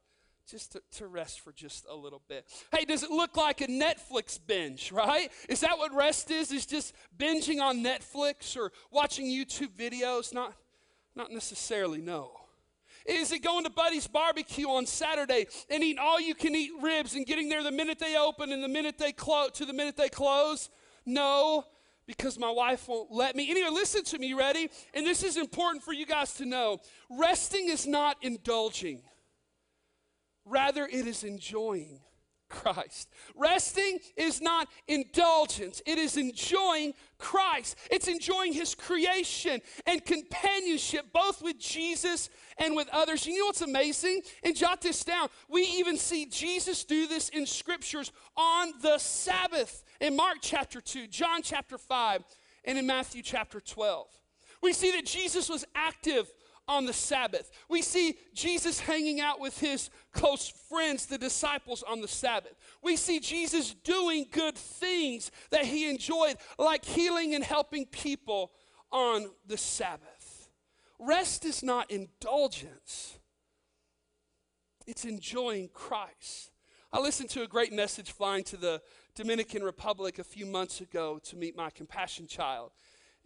just 0.50 0.72
to, 0.72 0.82
to, 0.92 1.06
rest 1.06 1.40
for 1.40 1.52
just 1.52 1.86
a 1.88 1.94
little 1.94 2.22
bit. 2.26 2.46
Hey, 2.72 2.84
does 2.86 3.02
it 3.02 3.10
look 3.10 3.36
like 3.36 3.60
a 3.60 3.66
Netflix 3.66 4.38
binge, 4.44 4.90
right? 4.90 5.30
Is 5.48 5.60
that 5.60 5.76
what 5.76 5.94
rest 5.94 6.30
is? 6.30 6.50
Is 6.50 6.64
just 6.64 6.94
binging 7.16 7.60
on 7.60 7.84
Netflix 7.84 8.56
or 8.56 8.72
watching 8.90 9.26
YouTube 9.26 9.76
videos? 9.78 10.32
Not, 10.32 10.54
not 11.14 11.30
necessarily, 11.30 12.00
no. 12.00 12.32
Is 13.08 13.32
it 13.32 13.42
going 13.42 13.64
to 13.64 13.70
Buddy's 13.70 14.06
barbecue 14.06 14.68
on 14.68 14.84
Saturday 14.84 15.46
and 15.70 15.82
eating 15.82 15.98
all 15.98 16.20
you 16.20 16.34
can 16.34 16.54
eat 16.54 16.72
ribs 16.82 17.14
and 17.14 17.24
getting 17.24 17.48
there 17.48 17.62
the 17.62 17.70
minute 17.70 17.98
they 17.98 18.16
open 18.16 18.52
and 18.52 18.62
the 18.62 18.68
minute 18.68 18.98
they 18.98 19.12
close 19.12 19.52
to 19.52 19.64
the 19.64 19.72
minute 19.72 19.96
they 19.96 20.10
close? 20.10 20.68
No, 21.06 21.64
because 22.06 22.38
my 22.38 22.50
wife 22.50 22.86
won't 22.86 23.10
let 23.10 23.34
me. 23.34 23.50
Anyway, 23.50 23.70
listen 23.70 24.04
to 24.04 24.18
me, 24.18 24.34
ready? 24.34 24.68
And 24.92 25.06
this 25.06 25.22
is 25.22 25.38
important 25.38 25.82
for 25.82 25.94
you 25.94 26.04
guys 26.04 26.34
to 26.34 26.44
know. 26.44 26.78
Resting 27.08 27.70
is 27.70 27.86
not 27.86 28.18
indulging. 28.20 29.00
Rather, 30.44 30.84
it 30.84 31.06
is 31.06 31.24
enjoying. 31.24 32.00
Christ. 32.48 33.08
Resting 33.34 33.98
is 34.16 34.40
not 34.40 34.68
indulgence, 34.86 35.82
it 35.86 35.98
is 35.98 36.16
enjoying 36.16 36.94
Christ. 37.18 37.76
It's 37.90 38.08
enjoying 38.08 38.52
His 38.52 38.74
creation 38.74 39.60
and 39.86 40.04
companionship, 40.04 41.12
both 41.12 41.42
with 41.42 41.58
Jesus 41.58 42.30
and 42.58 42.76
with 42.76 42.88
others. 42.92 43.26
You 43.26 43.38
know 43.38 43.46
what's 43.46 43.60
amazing? 43.60 44.22
And 44.42 44.56
jot 44.56 44.80
this 44.80 45.04
down. 45.04 45.28
We 45.48 45.62
even 45.62 45.96
see 45.96 46.26
Jesus 46.26 46.84
do 46.84 47.06
this 47.06 47.28
in 47.30 47.46
scriptures 47.46 48.12
on 48.36 48.72
the 48.82 48.98
Sabbath 48.98 49.84
in 50.00 50.16
Mark 50.16 50.38
chapter 50.40 50.80
2, 50.80 51.08
John 51.08 51.42
chapter 51.42 51.76
5, 51.76 52.24
and 52.64 52.78
in 52.78 52.86
Matthew 52.86 53.22
chapter 53.22 53.60
12. 53.60 54.06
We 54.62 54.72
see 54.72 54.90
that 54.92 55.06
Jesus 55.06 55.48
was 55.48 55.64
active 55.74 56.32
on 56.68 56.84
the 56.84 56.92
Sabbath. 56.92 57.50
We 57.68 57.82
see 57.82 58.16
Jesus 58.34 58.78
hanging 58.78 59.20
out 59.20 59.40
with 59.40 59.58
his 59.58 59.90
close 60.12 60.48
friends, 60.68 61.06
the 61.06 61.18
disciples, 61.18 61.82
on 61.82 62.00
the 62.00 62.08
Sabbath. 62.08 62.54
We 62.82 62.96
see 62.96 63.18
Jesus 63.18 63.74
doing 63.74 64.26
good 64.30 64.54
things 64.54 65.30
that 65.50 65.64
he 65.64 65.88
enjoyed, 65.88 66.36
like 66.58 66.84
healing 66.84 67.34
and 67.34 67.42
helping 67.42 67.86
people 67.86 68.52
on 68.92 69.30
the 69.46 69.56
Sabbath. 69.56 70.50
Rest 70.98 71.44
is 71.44 71.62
not 71.62 71.90
indulgence, 71.90 73.18
it's 74.86 75.04
enjoying 75.04 75.68
Christ. 75.72 76.50
I 76.90 77.00
listened 77.00 77.28
to 77.30 77.42
a 77.42 77.46
great 77.46 77.72
message 77.72 78.12
flying 78.12 78.44
to 78.44 78.56
the 78.56 78.80
Dominican 79.14 79.62
Republic 79.62 80.18
a 80.18 80.24
few 80.24 80.46
months 80.46 80.80
ago 80.80 81.18
to 81.24 81.36
meet 81.36 81.54
my 81.54 81.68
compassion 81.68 82.26
child. 82.26 82.72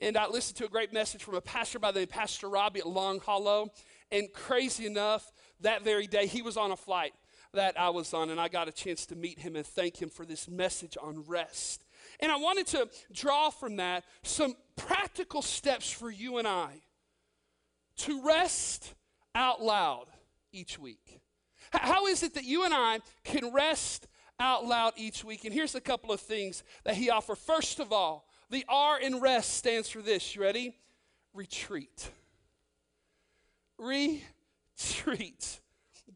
And 0.02 0.16
I 0.16 0.26
listened 0.26 0.56
to 0.56 0.64
a 0.64 0.68
great 0.68 0.92
message 0.92 1.22
from 1.22 1.36
a 1.36 1.40
pastor 1.40 1.78
by 1.78 1.92
the 1.92 2.00
name 2.00 2.08
Pastor 2.08 2.48
Robby 2.48 2.80
at 2.80 2.88
Long 2.88 3.20
Hollow. 3.20 3.70
And 4.10 4.32
crazy 4.32 4.84
enough, 4.84 5.30
that 5.60 5.84
very 5.84 6.08
day 6.08 6.26
he 6.26 6.42
was 6.42 6.56
on 6.56 6.72
a 6.72 6.76
flight 6.76 7.12
that 7.54 7.78
I 7.78 7.88
was 7.90 8.12
on, 8.12 8.30
and 8.30 8.40
I 8.40 8.48
got 8.48 8.66
a 8.66 8.72
chance 8.72 9.06
to 9.06 9.14
meet 9.14 9.38
him 9.38 9.54
and 9.54 9.64
thank 9.64 10.02
him 10.02 10.08
for 10.08 10.26
this 10.26 10.48
message 10.48 10.98
on 11.00 11.22
rest. 11.28 11.84
And 12.18 12.32
I 12.32 12.36
wanted 12.36 12.66
to 12.68 12.88
draw 13.12 13.50
from 13.50 13.76
that 13.76 14.02
some 14.24 14.56
practical 14.74 15.40
steps 15.40 15.88
for 15.88 16.10
you 16.10 16.38
and 16.38 16.48
I 16.48 16.82
to 17.98 18.24
rest 18.24 18.94
out 19.36 19.62
loud 19.62 20.06
each 20.50 20.80
week. 20.80 21.20
How 21.70 22.06
is 22.06 22.24
it 22.24 22.34
that 22.34 22.44
you 22.44 22.64
and 22.64 22.74
I 22.74 22.98
can 23.22 23.52
rest 23.52 24.08
out 24.40 24.64
loud 24.64 24.94
each 24.96 25.22
week? 25.22 25.44
And 25.44 25.54
here's 25.54 25.76
a 25.76 25.80
couple 25.80 26.10
of 26.10 26.20
things 26.20 26.64
that 26.82 26.96
he 26.96 27.08
offered. 27.08 27.38
First 27.38 27.78
of 27.78 27.92
all, 27.92 28.26
the 28.52 28.64
R 28.68 29.00
in 29.00 29.18
rest 29.18 29.54
stands 29.54 29.88
for 29.88 30.00
this. 30.02 30.36
You 30.36 30.42
ready? 30.42 30.76
Retreat. 31.34 32.10
Retreat. 33.78 35.60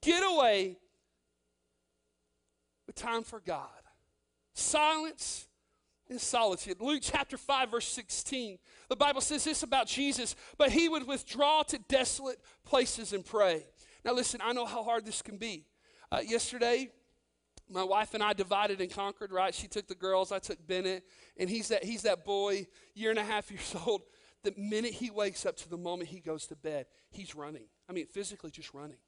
Get 0.02 0.22
away 0.22 0.76
with 2.86 2.94
time 2.94 3.22
for 3.24 3.40
God. 3.40 3.68
Silence 4.52 5.48
and 6.10 6.20
solitude. 6.20 6.76
Luke 6.80 7.00
chapter 7.02 7.38
5, 7.38 7.70
verse 7.70 7.88
16. 7.88 8.58
The 8.90 8.96
Bible 8.96 9.22
says 9.22 9.42
this 9.44 9.62
about 9.62 9.86
Jesus, 9.86 10.36
but 10.58 10.70
he 10.70 10.90
would 10.90 11.06
withdraw 11.06 11.62
to 11.64 11.78
desolate 11.88 12.38
places 12.64 13.14
and 13.14 13.24
pray. 13.24 13.64
Now, 14.04 14.12
listen, 14.12 14.40
I 14.44 14.52
know 14.52 14.66
how 14.66 14.84
hard 14.84 15.06
this 15.06 15.22
can 15.22 15.38
be. 15.38 15.64
Uh, 16.12 16.20
yesterday, 16.24 16.90
my 17.70 17.82
wife 17.82 18.14
and 18.14 18.22
I 18.22 18.32
divided 18.32 18.80
and 18.80 18.90
conquered, 18.90 19.32
right? 19.32 19.54
She 19.54 19.66
took 19.66 19.88
the 19.88 19.94
girls, 19.94 20.32
I 20.32 20.38
took 20.38 20.64
Bennett, 20.66 21.04
and 21.36 21.50
he's 21.50 21.68
that 21.68 21.84
he's 21.84 22.02
that 22.02 22.24
boy, 22.24 22.66
year 22.94 23.10
and 23.10 23.18
a 23.18 23.24
half 23.24 23.50
years 23.50 23.74
old. 23.86 24.02
The 24.42 24.54
minute 24.56 24.92
he 24.92 25.10
wakes 25.10 25.44
up 25.44 25.56
to 25.56 25.68
the 25.68 25.76
moment 25.76 26.08
he 26.08 26.20
goes 26.20 26.46
to 26.46 26.56
bed, 26.56 26.86
he's 27.10 27.34
running. 27.34 27.64
I 27.88 27.92
mean, 27.92 28.06
physically 28.06 28.50
just 28.50 28.72
running. 28.74 28.98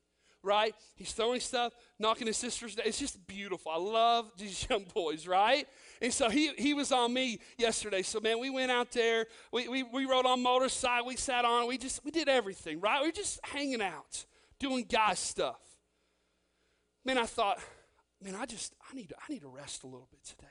Right? 0.42 0.74
He's 0.94 1.12
throwing 1.12 1.40
stuff, 1.40 1.72
knocking 1.98 2.28
his 2.28 2.36
sisters 2.36 2.76
down. 2.76 2.86
It's 2.86 2.98
just 2.98 3.24
beautiful. 3.26 3.72
I 3.72 3.76
love 3.76 4.30
these 4.38 4.66
young 4.68 4.84
boys, 4.94 5.26
right? 5.26 5.66
And 6.00 6.12
so 6.12 6.28
he, 6.28 6.52
he 6.56 6.74
was 6.74 6.92
on 6.92 7.12
me 7.12 7.40
yesterday. 7.56 8.02
So 8.02 8.20
man, 8.20 8.38
we 8.40 8.50
went 8.50 8.70
out 8.70 8.90
there, 8.92 9.26
we, 9.52 9.68
we, 9.68 9.82
we 9.82 10.06
rode 10.06 10.26
on 10.26 10.42
motorcycle, 10.42 11.06
we 11.06 11.16
sat 11.16 11.44
on, 11.44 11.66
we 11.68 11.76
just 11.78 12.04
we 12.04 12.10
did 12.10 12.28
everything, 12.28 12.80
right? 12.80 13.00
We 13.00 13.08
were 13.08 13.12
just 13.12 13.40
hanging 13.44 13.82
out, 13.82 14.24
doing 14.58 14.86
guy 14.88 15.14
stuff. 15.14 15.60
Man, 17.04 17.18
I 17.18 17.26
thought, 17.26 17.58
man, 18.22 18.34
I 18.34 18.46
just, 18.46 18.74
I 18.90 18.94
need, 18.94 19.12
I 19.16 19.32
need 19.32 19.42
to 19.42 19.48
rest 19.48 19.82
a 19.84 19.86
little 19.86 20.08
bit 20.10 20.24
today. 20.24 20.46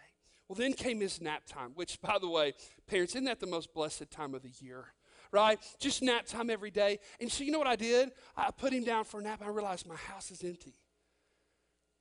Well, 0.48 0.56
then 0.56 0.74
came 0.74 1.02
his 1.02 1.22
nap 1.22 1.44
time, 1.46 1.72
which, 1.76 2.00
by 2.02 2.18
the 2.20 2.30
way, 2.30 2.54
parents, 2.88 3.14
isn't 3.14 3.26
that 3.26 3.40
the 3.40 3.48
most 3.48 3.74
blessed 3.74 4.10
time 4.12 4.34
of 4.34 4.44
the 4.44 4.52
year? 4.60 4.86
Right? 5.32 5.60
Just 5.80 6.02
nap 6.02 6.26
time 6.26 6.50
every 6.50 6.72
day. 6.72 7.00
And 7.20 7.30
so, 7.30 7.44
you 7.44 7.52
know 7.52 7.60
what 7.60 7.68
I 7.68 7.76
did? 7.76 8.12
I 8.36 8.50
put 8.52 8.72
him 8.72 8.86
down 8.86 9.04
for 9.04 9.20
a 9.20 9.24
nap. 9.24 9.42
I 9.44 9.50
realized 9.50 9.86
my 9.86 9.96
house 9.96 10.32
is 10.32 10.42
empty 10.42 10.76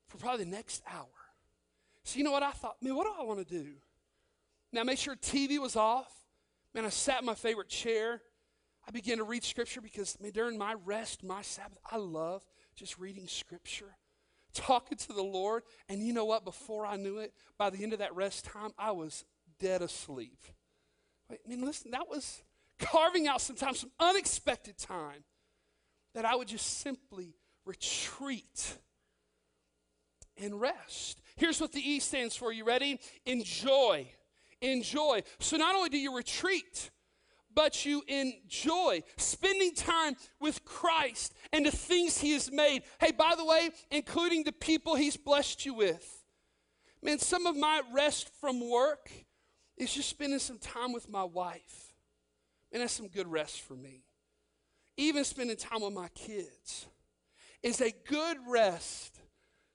for 0.07 0.19
probably 0.19 0.45
the 0.45 0.51
next 0.51 0.83
hour. 0.89 1.09
So, 2.05 2.19
you 2.19 2.25
know 2.25 2.31
what 2.31 2.45
I 2.45 2.53
thought? 2.53 2.77
Man, 2.81 2.95
what 2.95 3.05
do 3.05 3.13
I 3.19 3.25
want 3.25 3.47
to 3.47 3.63
do? 3.63 3.73
Now, 4.73 4.85
make 4.85 4.99
sure 4.99 5.17
TV 5.17 5.59
was 5.59 5.75
off. 5.75 6.13
Man, 6.73 6.85
I 6.85 6.91
sat 6.91 7.21
in 7.21 7.27
my 7.27 7.35
favorite 7.35 7.69
chair. 7.69 8.21
I 8.87 8.93
began 8.93 9.19
to 9.19 9.25
read 9.25 9.43
scripture 9.43 9.81
because, 9.81 10.17
man, 10.21 10.31
during 10.31 10.57
my 10.57 10.77
rest, 10.85 11.25
my 11.25 11.43
Sabbath, 11.43 11.79
I 11.91 11.97
love 11.97 12.45
just 12.77 12.97
reading 12.99 13.27
scripture 13.27 13.97
talking 14.57 14.99
to 14.99 15.13
the 15.13 15.23
Lord. 15.23 15.63
And 15.89 16.03
you 16.03 16.13
know 16.13 16.25
what? 16.25 16.45
Before 16.45 16.87
I 16.87 16.97
knew 16.97 17.19
it, 17.19 17.33
by 17.59 17.71
the 17.71 17.83
end 17.83 17.93
of 17.93 18.01
that 18.01 18.15
rest 18.15 18.45
time, 18.45 18.71
I 18.79 18.93
was 18.93 19.25
dead 19.61 19.83
asleep. 19.83 20.47
I 21.31 21.37
mean, 21.47 21.65
listen, 21.65 21.91
that 21.93 22.09
was 22.09 22.43
carving 22.79 23.27
out 23.27 23.41
sometimes 23.41 23.81
some 23.81 23.91
unexpected 23.99 24.79
time 24.79 25.25
that 26.15 26.25
I 26.25 26.35
would 26.35 26.49
just 26.49 26.79
simply 26.79 27.35
retreat 27.65 28.79
and 30.41 30.61
rest. 30.61 31.21
Here's 31.37 31.61
what 31.61 31.73
the 31.73 31.81
E 31.81 32.01
stands 32.01 32.37
for. 32.37 32.53
You 32.53 32.65
ready? 32.65 33.01
Enjoy. 33.25 34.07
Enjoy. 34.61 35.23
So 35.41 35.57
not 35.57 35.75
only 35.75 35.89
do 35.89 35.99
you 35.99 36.17
retreat, 36.17 36.91
but 37.57 37.87
you 37.87 38.03
enjoy 38.07 39.03
spending 39.17 39.75
time 39.75 40.15
with 40.39 40.65
Christ 40.65 41.35
and 41.55 41.65
the 41.65 41.71
things 41.71 42.19
He 42.19 42.35
has 42.35 42.53
made. 42.53 42.83
Hey, 43.01 43.11
by 43.11 43.35
the 43.37 43.47
way, 43.47 43.71
including 43.91 44.45
the 44.45 44.53
people 44.53 44.95
He's 44.95 45.17
blessed 45.17 45.65
you 45.65 45.73
with. 45.73 46.23
Man, 47.03 47.19
some 47.19 47.47
of 47.47 47.57
my 47.57 47.81
rest 47.93 48.31
from 48.41 48.71
work 48.71 49.11
is 49.79 49.93
just 49.93 50.11
spending 50.11 50.39
some 50.39 50.59
time 50.59 50.93
with 50.93 51.09
my 51.09 51.25
wife. 51.25 51.95
And 52.73 52.83
that's 52.83 52.93
some 52.93 53.09
good 53.09 53.27
rest 53.27 53.63
for 53.63 53.75
me. 53.75 54.05
Even 54.99 55.25
spending 55.25 55.57
time 55.57 55.81
with 55.81 55.95
my 55.95 56.09
kids 56.09 56.87
is 57.63 57.81
a 57.81 57.93
good 58.07 58.37
rest 58.47 59.19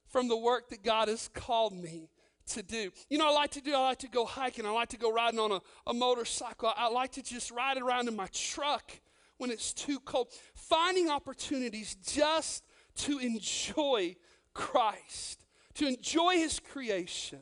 from 0.07 0.27
the 0.27 0.37
work 0.37 0.69
that 0.69 0.83
God 0.83 1.07
has 1.07 1.29
called 1.33 1.73
me 1.73 2.10
to 2.53 2.63
do. 2.63 2.91
You 3.09 3.17
know, 3.17 3.29
I 3.29 3.31
like 3.31 3.51
to 3.51 3.61
do, 3.61 3.73
I 3.73 3.79
like 3.79 3.99
to 3.99 4.07
go 4.07 4.25
hiking. 4.25 4.65
I 4.65 4.71
like 4.71 4.89
to 4.89 4.97
go 4.97 5.11
riding 5.11 5.39
on 5.39 5.51
a, 5.51 5.61
a 5.87 5.93
motorcycle. 5.93 6.71
I, 6.75 6.89
like 6.89 7.11
to 7.13 7.23
just 7.23 7.51
ride 7.51 7.77
around 7.77 8.07
in 8.07 8.15
my 8.15 8.27
truck 8.31 8.91
when 9.37 9.51
it's 9.51 9.73
too 9.73 9.99
cold. 9.99 10.27
Finding 10.55 11.09
opportunities 11.09 11.95
just 11.95 12.63
to 12.95 13.19
enjoy 13.19 14.15
Christ, 14.53 15.45
to 15.75 15.87
enjoy 15.87 16.35
His 16.35 16.59
creation, 16.59 17.39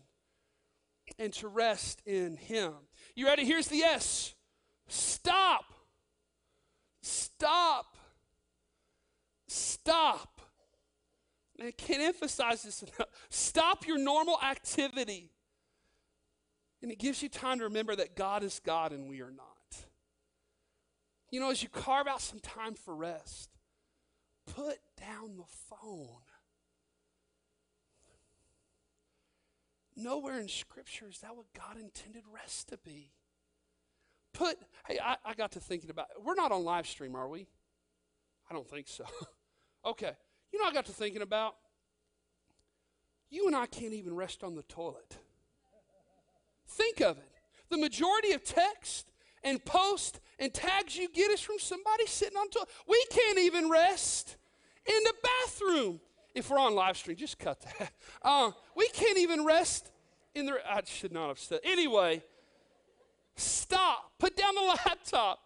and 1.17 1.33
to 1.33 1.47
rest 1.47 2.01
in 2.05 2.37
Him. 2.37 2.73
You 3.15 3.25
ready? 3.25 3.45
Here's 3.45 3.67
the 3.67 3.81
S 3.81 4.35
stop. 4.87 5.65
Stop. 7.01 7.97
Stop. 9.47 10.38
I 11.61 11.71
can't 11.71 12.01
emphasize 12.01 12.63
this 12.63 12.83
enough. 12.83 13.09
Stop 13.29 13.87
your 13.87 13.97
normal 13.97 14.39
activity. 14.41 15.31
And 16.81 16.91
it 16.91 16.99
gives 16.99 17.21
you 17.21 17.29
time 17.29 17.59
to 17.59 17.65
remember 17.65 17.95
that 17.95 18.15
God 18.15 18.43
is 18.43 18.61
God 18.63 18.91
and 18.93 19.09
we 19.09 19.21
are 19.21 19.31
not. 19.31 19.45
You 21.29 21.39
know, 21.39 21.51
as 21.51 21.61
you 21.61 21.69
carve 21.69 22.07
out 22.07 22.21
some 22.21 22.39
time 22.39 22.73
for 22.73 22.95
rest, 22.95 23.49
put 24.45 24.79
down 24.97 25.37
the 25.37 25.43
phone. 25.69 26.07
nowhere 29.99 30.39
in 30.39 30.47
Scripture 30.47 31.07
is 31.09 31.19
that 31.19 31.35
what 31.35 31.45
God 31.53 31.77
intended 31.79 32.23
rest 32.33 32.69
to 32.69 32.77
be. 32.77 33.11
Put, 34.33 34.57
hey, 34.87 34.99
I, 35.03 35.17
I 35.25 35.33
got 35.33 35.51
to 35.53 35.59
thinking 35.59 35.89
about, 35.89 36.07
it. 36.15 36.23
we're 36.23 36.35
not 36.35 36.51
on 36.51 36.63
live 36.63 36.87
stream, 36.87 37.15
are 37.15 37.27
we? 37.27 37.47
I 38.49 38.53
don't 38.53 38.67
think 38.67 38.87
so. 38.87 39.05
okay. 39.85 40.11
You 40.51 40.59
know, 40.59 40.65
I 40.65 40.73
got 40.73 40.85
to 40.85 40.91
thinking 40.91 41.21
about, 41.21 41.55
you 43.29 43.47
and 43.47 43.55
I 43.55 43.65
can't 43.67 43.93
even 43.93 44.15
rest 44.15 44.43
on 44.43 44.55
the 44.55 44.63
toilet. 44.63 45.17
Think 46.67 47.01
of 47.01 47.17
it. 47.17 47.31
The 47.69 47.77
majority 47.77 48.31
of 48.31 48.43
text 48.43 49.11
and 49.43 49.63
post 49.63 50.19
and 50.39 50.53
tags 50.53 50.95
you 50.95 51.09
get 51.09 51.29
is 51.31 51.39
from 51.39 51.59
somebody 51.59 52.05
sitting 52.07 52.37
on 52.37 52.49
toilet. 52.49 52.69
We 52.87 53.03
can't 53.11 53.39
even 53.39 53.69
rest 53.69 54.37
in 54.85 55.03
the 55.03 55.13
bathroom. 55.23 55.99
If 56.35 56.49
we're 56.49 56.59
on 56.59 56.75
live 56.75 56.97
stream, 56.97 57.17
just 57.17 57.39
cut 57.39 57.61
that. 57.61 57.91
Uh, 58.21 58.51
we 58.75 58.87
can't 58.89 59.17
even 59.17 59.45
rest 59.45 59.91
in 60.35 60.45
the. 60.45 60.59
I 60.69 60.81
should 60.85 61.13
not 61.13 61.29
have 61.29 61.39
said. 61.39 61.59
Anyway, 61.63 62.21
stop. 63.35 64.11
Put 64.19 64.35
down 64.35 64.55
the 64.55 64.61
laptop. 64.85 65.39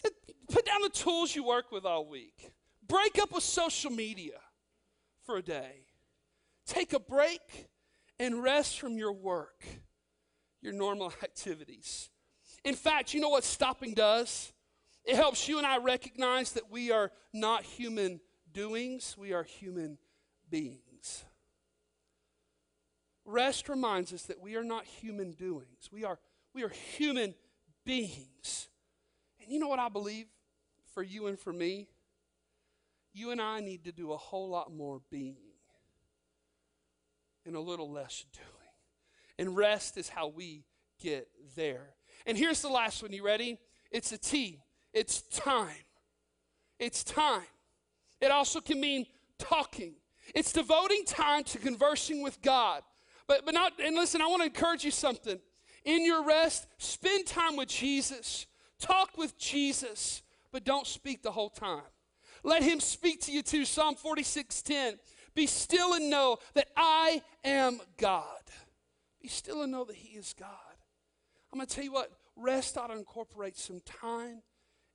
Put, 0.00 0.02
the, 0.02 0.34
put 0.52 0.64
down 0.64 0.82
the 0.82 0.90
tools 0.90 1.34
you 1.34 1.44
work 1.44 1.72
with 1.72 1.84
all 1.84 2.06
week. 2.06 2.52
Break 2.90 3.20
up 3.20 3.30
with 3.30 3.44
social 3.44 3.92
media 3.92 4.40
for 5.24 5.36
a 5.36 5.42
day. 5.42 5.84
Take 6.66 6.92
a 6.92 6.98
break 6.98 7.68
and 8.18 8.42
rest 8.42 8.80
from 8.80 8.98
your 8.98 9.12
work, 9.12 9.64
your 10.60 10.72
normal 10.72 11.12
activities. 11.22 12.10
In 12.64 12.74
fact, 12.74 13.14
you 13.14 13.20
know 13.20 13.28
what 13.28 13.44
stopping 13.44 13.94
does? 13.94 14.52
It 15.04 15.14
helps 15.14 15.48
you 15.48 15.58
and 15.58 15.66
I 15.66 15.78
recognize 15.78 16.52
that 16.52 16.68
we 16.68 16.90
are 16.90 17.12
not 17.32 17.62
human 17.62 18.20
doings, 18.52 19.14
we 19.16 19.32
are 19.32 19.44
human 19.44 19.96
beings. 20.50 21.24
Rest 23.24 23.68
reminds 23.68 24.12
us 24.12 24.22
that 24.24 24.40
we 24.40 24.56
are 24.56 24.64
not 24.64 24.84
human 24.84 25.30
doings. 25.30 25.88
We 25.92 26.04
are, 26.04 26.18
we 26.52 26.64
are 26.64 26.68
human 26.68 27.34
beings. 27.84 28.68
And 29.40 29.48
you 29.48 29.60
know 29.60 29.68
what 29.68 29.78
I 29.78 29.88
believe 29.88 30.26
for 30.92 31.04
you 31.04 31.28
and 31.28 31.38
for 31.38 31.52
me? 31.52 31.86
You 33.12 33.30
and 33.30 33.40
I 33.40 33.60
need 33.60 33.84
to 33.84 33.92
do 33.92 34.12
a 34.12 34.16
whole 34.16 34.48
lot 34.48 34.72
more 34.72 35.00
being 35.10 35.36
and 37.46 37.56
a 37.56 37.60
little 37.60 37.90
less 37.90 38.24
doing. 38.32 38.46
And 39.38 39.56
rest 39.56 39.96
is 39.96 40.08
how 40.08 40.28
we 40.28 40.64
get 41.00 41.28
there. 41.56 41.94
And 42.26 42.36
here's 42.36 42.62
the 42.62 42.68
last 42.68 43.02
one. 43.02 43.12
You 43.12 43.24
ready? 43.24 43.58
It's 43.90 44.12
a 44.12 44.18
T. 44.18 44.60
It's 44.92 45.22
time. 45.22 45.84
It's 46.78 47.02
time. 47.02 47.46
It 48.20 48.30
also 48.30 48.60
can 48.60 48.80
mean 48.80 49.06
talking. 49.38 49.94
It's 50.34 50.52
devoting 50.52 51.04
time 51.04 51.44
to 51.44 51.58
conversing 51.58 52.22
with 52.22 52.40
God. 52.42 52.82
But, 53.26 53.44
but 53.44 53.54
not, 53.54 53.72
and 53.82 53.96
listen, 53.96 54.20
I 54.20 54.26
want 54.26 54.42
to 54.42 54.46
encourage 54.46 54.84
you 54.84 54.90
something. 54.90 55.38
In 55.84 56.04
your 56.04 56.24
rest, 56.24 56.66
spend 56.78 57.26
time 57.26 57.56
with 57.56 57.68
Jesus. 57.68 58.46
Talk 58.78 59.16
with 59.16 59.38
Jesus, 59.38 60.22
but 60.52 60.64
don't 60.64 60.86
speak 60.86 61.22
the 61.22 61.30
whole 61.30 61.50
time. 61.50 61.82
Let 62.42 62.62
him 62.62 62.80
speak 62.80 63.20
to 63.22 63.32
you 63.32 63.42
too. 63.42 63.64
Psalm 63.64 63.94
46:10. 63.94 64.98
Be 65.34 65.46
still 65.46 65.94
and 65.94 66.10
know 66.10 66.38
that 66.54 66.68
I 66.76 67.22
am 67.44 67.80
God. 67.96 68.24
Be 69.20 69.28
still 69.28 69.62
and 69.62 69.70
know 69.70 69.84
that 69.84 69.96
he 69.96 70.16
is 70.16 70.34
God. 70.38 70.48
I'm 71.52 71.58
going 71.58 71.66
to 71.66 71.74
tell 71.74 71.84
you 71.84 71.92
what, 71.92 72.10
rest 72.36 72.78
ought 72.78 72.88
to 72.88 72.96
incorporate 72.96 73.56
some 73.56 73.80
time 73.80 74.42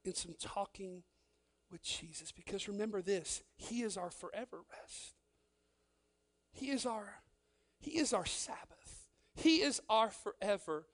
and 0.06 0.16
some 0.16 0.36
talking 0.40 1.04
with 1.72 1.84
Jesus. 1.84 2.32
Because 2.32 2.68
remember 2.68 3.02
this, 3.02 3.44
He 3.58 3.82
is 3.82 3.98
our 3.98 4.12
forever 4.12 4.60
rest. 4.80 5.16
He 6.52 6.70
is 6.70 6.86
our, 6.86 7.16
He 7.80 7.98
is 8.00 8.14
our 8.14 8.26
Sabbath. 8.26 9.08
He 9.36 9.62
is 9.62 9.82
our 9.90 10.10
forever 10.10 10.86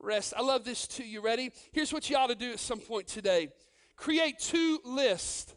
rest. 0.00 0.32
I 0.36 0.40
love 0.40 0.64
this 0.64 0.86
too. 0.86 1.04
You 1.04 1.20
ready? 1.20 1.50
Here's 1.72 1.92
what 1.92 2.08
you 2.08 2.16
ought 2.16 2.28
to 2.28 2.34
do 2.34 2.52
at 2.52 2.60
some 2.60 2.78
point 2.78 3.06
today. 3.06 3.50
Create 3.96 4.38
two 4.38 4.80
lists. 4.84 5.54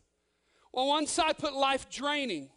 On 0.74 0.88
one 0.88 1.08
side, 1.08 1.38
put 1.38 1.54
life 1.54 1.90
draining. 1.90 2.50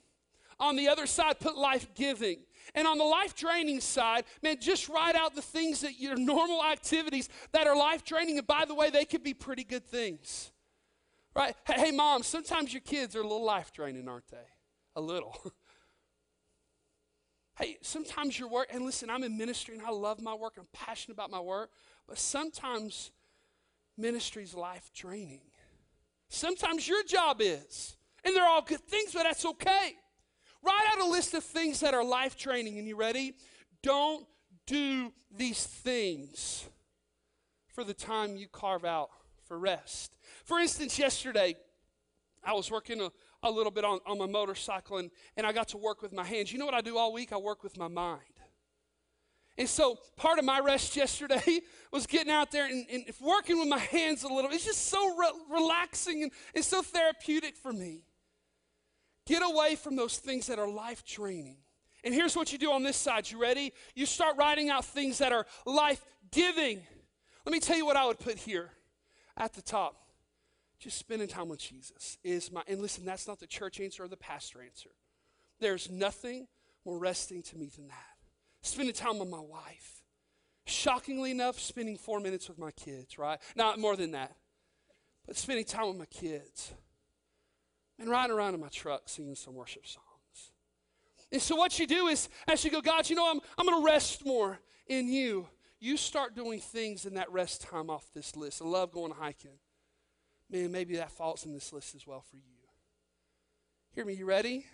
On 0.58 0.76
the 0.76 0.88
other 0.88 1.06
side, 1.06 1.38
put 1.38 1.56
life 1.56 1.86
giving. 1.94 2.38
And 2.74 2.86
on 2.86 2.98
the 2.98 3.04
life 3.04 3.34
draining 3.34 3.80
side, 3.80 4.24
man, 4.42 4.56
just 4.60 4.88
write 4.88 5.14
out 5.14 5.34
the 5.34 5.42
things 5.42 5.82
that 5.82 6.00
your 6.00 6.16
normal 6.16 6.64
activities 6.64 7.28
that 7.52 7.66
are 7.66 7.76
life 7.76 8.04
draining. 8.04 8.38
And 8.38 8.46
by 8.46 8.64
the 8.66 8.74
way, 8.74 8.90
they 8.90 9.04
could 9.04 9.22
be 9.22 9.34
pretty 9.34 9.64
good 9.64 9.86
things. 9.86 10.50
Right? 11.34 11.54
Hey, 11.66 11.90
mom, 11.90 12.22
sometimes 12.22 12.72
your 12.72 12.80
kids 12.80 13.14
are 13.14 13.20
a 13.20 13.22
little 13.22 13.44
life 13.44 13.72
draining, 13.72 14.08
aren't 14.08 14.28
they? 14.28 14.46
A 14.96 15.00
little. 15.00 15.36
hey, 17.58 17.76
sometimes 17.82 18.38
your 18.38 18.48
work, 18.48 18.68
and 18.72 18.84
listen, 18.84 19.10
I'm 19.10 19.22
in 19.22 19.36
ministry 19.36 19.76
and 19.76 19.86
I 19.86 19.90
love 19.90 20.20
my 20.20 20.34
work, 20.34 20.54
I'm 20.58 20.66
passionate 20.72 21.14
about 21.14 21.30
my 21.30 21.40
work, 21.40 21.70
but 22.08 22.18
sometimes 22.18 23.12
ministry 23.98 24.42
is 24.42 24.54
life 24.54 24.90
draining. 24.94 25.42
Sometimes 26.28 26.88
your 26.88 27.04
job 27.04 27.40
is, 27.40 27.95
and 28.26 28.34
they're 28.34 28.46
all 28.46 28.62
good 28.62 28.80
things, 28.80 29.12
but 29.12 29.22
that's 29.22 29.46
okay. 29.46 29.94
Write 30.62 30.84
out 30.92 31.00
a 31.00 31.08
list 31.08 31.32
of 31.34 31.44
things 31.44 31.80
that 31.80 31.94
are 31.94 32.04
life 32.04 32.36
training, 32.36 32.78
and 32.78 32.88
you 32.88 32.96
ready? 32.96 33.34
Don't 33.82 34.26
do 34.66 35.12
these 35.30 35.64
things 35.64 36.66
for 37.68 37.84
the 37.84 37.94
time 37.94 38.36
you 38.36 38.48
carve 38.48 38.84
out 38.84 39.10
for 39.44 39.58
rest. 39.58 40.16
For 40.44 40.58
instance, 40.58 40.98
yesterday, 40.98 41.56
I 42.42 42.52
was 42.52 42.70
working 42.70 43.00
a, 43.00 43.10
a 43.42 43.50
little 43.50 43.70
bit 43.70 43.84
on, 43.84 44.00
on 44.06 44.18
my 44.18 44.26
motorcycle 44.26 44.98
and, 44.98 45.10
and 45.36 45.46
I 45.46 45.52
got 45.52 45.68
to 45.68 45.76
work 45.76 46.02
with 46.02 46.12
my 46.12 46.24
hands. 46.24 46.52
You 46.52 46.58
know 46.58 46.64
what 46.64 46.74
I 46.74 46.80
do 46.80 46.96
all 46.98 47.12
week? 47.12 47.32
I 47.32 47.36
work 47.36 47.62
with 47.62 47.76
my 47.76 47.88
mind. 47.88 48.22
And 49.58 49.68
so 49.68 49.98
part 50.16 50.38
of 50.38 50.44
my 50.44 50.60
rest 50.60 50.96
yesterday 50.96 51.60
was 51.92 52.06
getting 52.06 52.32
out 52.32 52.50
there 52.50 52.66
and, 52.66 52.86
and 52.90 53.04
working 53.20 53.58
with 53.58 53.68
my 53.68 53.78
hands 53.78 54.22
a 54.22 54.28
little. 54.28 54.50
It's 54.50 54.64
just 54.64 54.88
so 54.88 55.16
re- 55.16 55.32
relaxing 55.50 56.24
and, 56.24 56.32
and 56.54 56.64
so 56.64 56.82
therapeutic 56.82 57.56
for 57.56 57.72
me. 57.72 58.04
Get 59.26 59.42
away 59.42 59.74
from 59.74 59.96
those 59.96 60.18
things 60.18 60.46
that 60.46 60.58
are 60.58 60.68
life 60.68 61.04
draining. 61.04 61.58
And 62.04 62.14
here's 62.14 62.36
what 62.36 62.52
you 62.52 62.58
do 62.58 62.70
on 62.70 62.84
this 62.84 62.96
side. 62.96 63.30
You 63.30 63.40
ready? 63.40 63.72
You 63.94 64.06
start 64.06 64.36
writing 64.36 64.70
out 64.70 64.84
things 64.84 65.18
that 65.18 65.32
are 65.32 65.46
life 65.64 66.04
giving. 66.30 66.80
Let 67.44 67.52
me 67.52 67.60
tell 67.60 67.76
you 67.76 67.84
what 67.84 67.96
I 67.96 68.06
would 68.06 68.20
put 68.20 68.38
here 68.38 68.70
at 69.36 69.54
the 69.54 69.62
top. 69.62 69.96
Just 70.78 70.98
spending 70.98 71.26
time 71.26 71.48
with 71.48 71.58
Jesus 71.58 72.18
is 72.22 72.52
my, 72.52 72.62
and 72.68 72.80
listen, 72.80 73.04
that's 73.04 73.26
not 73.26 73.40
the 73.40 73.46
church 73.46 73.80
answer 73.80 74.04
or 74.04 74.08
the 74.08 74.16
pastor 74.16 74.62
answer. 74.62 74.90
There's 75.58 75.90
nothing 75.90 76.46
more 76.84 76.98
resting 76.98 77.42
to 77.44 77.56
me 77.56 77.70
than 77.74 77.88
that. 77.88 77.96
Spending 78.62 78.94
time 78.94 79.18
with 79.18 79.28
my 79.28 79.40
wife. 79.40 80.02
Shockingly 80.66 81.30
enough, 81.30 81.58
spending 81.58 81.96
four 81.96 82.20
minutes 82.20 82.48
with 82.48 82.58
my 82.58 82.72
kids, 82.72 83.18
right? 83.18 83.38
Not 83.56 83.78
more 83.78 83.96
than 83.96 84.12
that, 84.12 84.36
but 85.26 85.36
spending 85.36 85.64
time 85.64 85.88
with 85.88 85.96
my 85.96 86.06
kids. 86.06 86.72
And 87.98 88.10
riding 88.10 88.36
around 88.36 88.54
in 88.54 88.60
my 88.60 88.68
truck 88.68 89.08
singing 89.08 89.34
some 89.34 89.54
worship 89.54 89.86
songs. 89.86 90.04
And 91.32 91.40
so, 91.40 91.56
what 91.56 91.78
you 91.78 91.86
do 91.86 92.08
is, 92.08 92.28
as 92.46 92.64
you 92.64 92.70
go, 92.70 92.80
God, 92.80 93.08
you 93.08 93.16
know, 93.16 93.30
I'm, 93.30 93.40
I'm 93.58 93.66
going 93.66 93.80
to 93.80 93.84
rest 93.84 94.24
more 94.24 94.58
in 94.86 95.08
you. 95.08 95.48
You 95.80 95.96
start 95.96 96.34
doing 96.34 96.60
things 96.60 97.06
in 97.06 97.14
that 97.14 97.30
rest 97.32 97.62
time 97.62 97.90
off 97.90 98.06
this 98.14 98.36
list. 98.36 98.62
I 98.62 98.66
love 98.66 98.92
going 98.92 99.12
hiking 99.12 99.58
man, 100.50 100.70
maybe 100.70 100.96
that 100.96 101.10
falls 101.10 101.44
in 101.44 101.52
this 101.52 101.72
list 101.72 101.94
as 101.94 102.06
well 102.06 102.20
for 102.20 102.36
you. 102.36 102.42
Hear 103.92 104.04
me, 104.04 104.14
you 104.14 104.26
ready? 104.26 104.66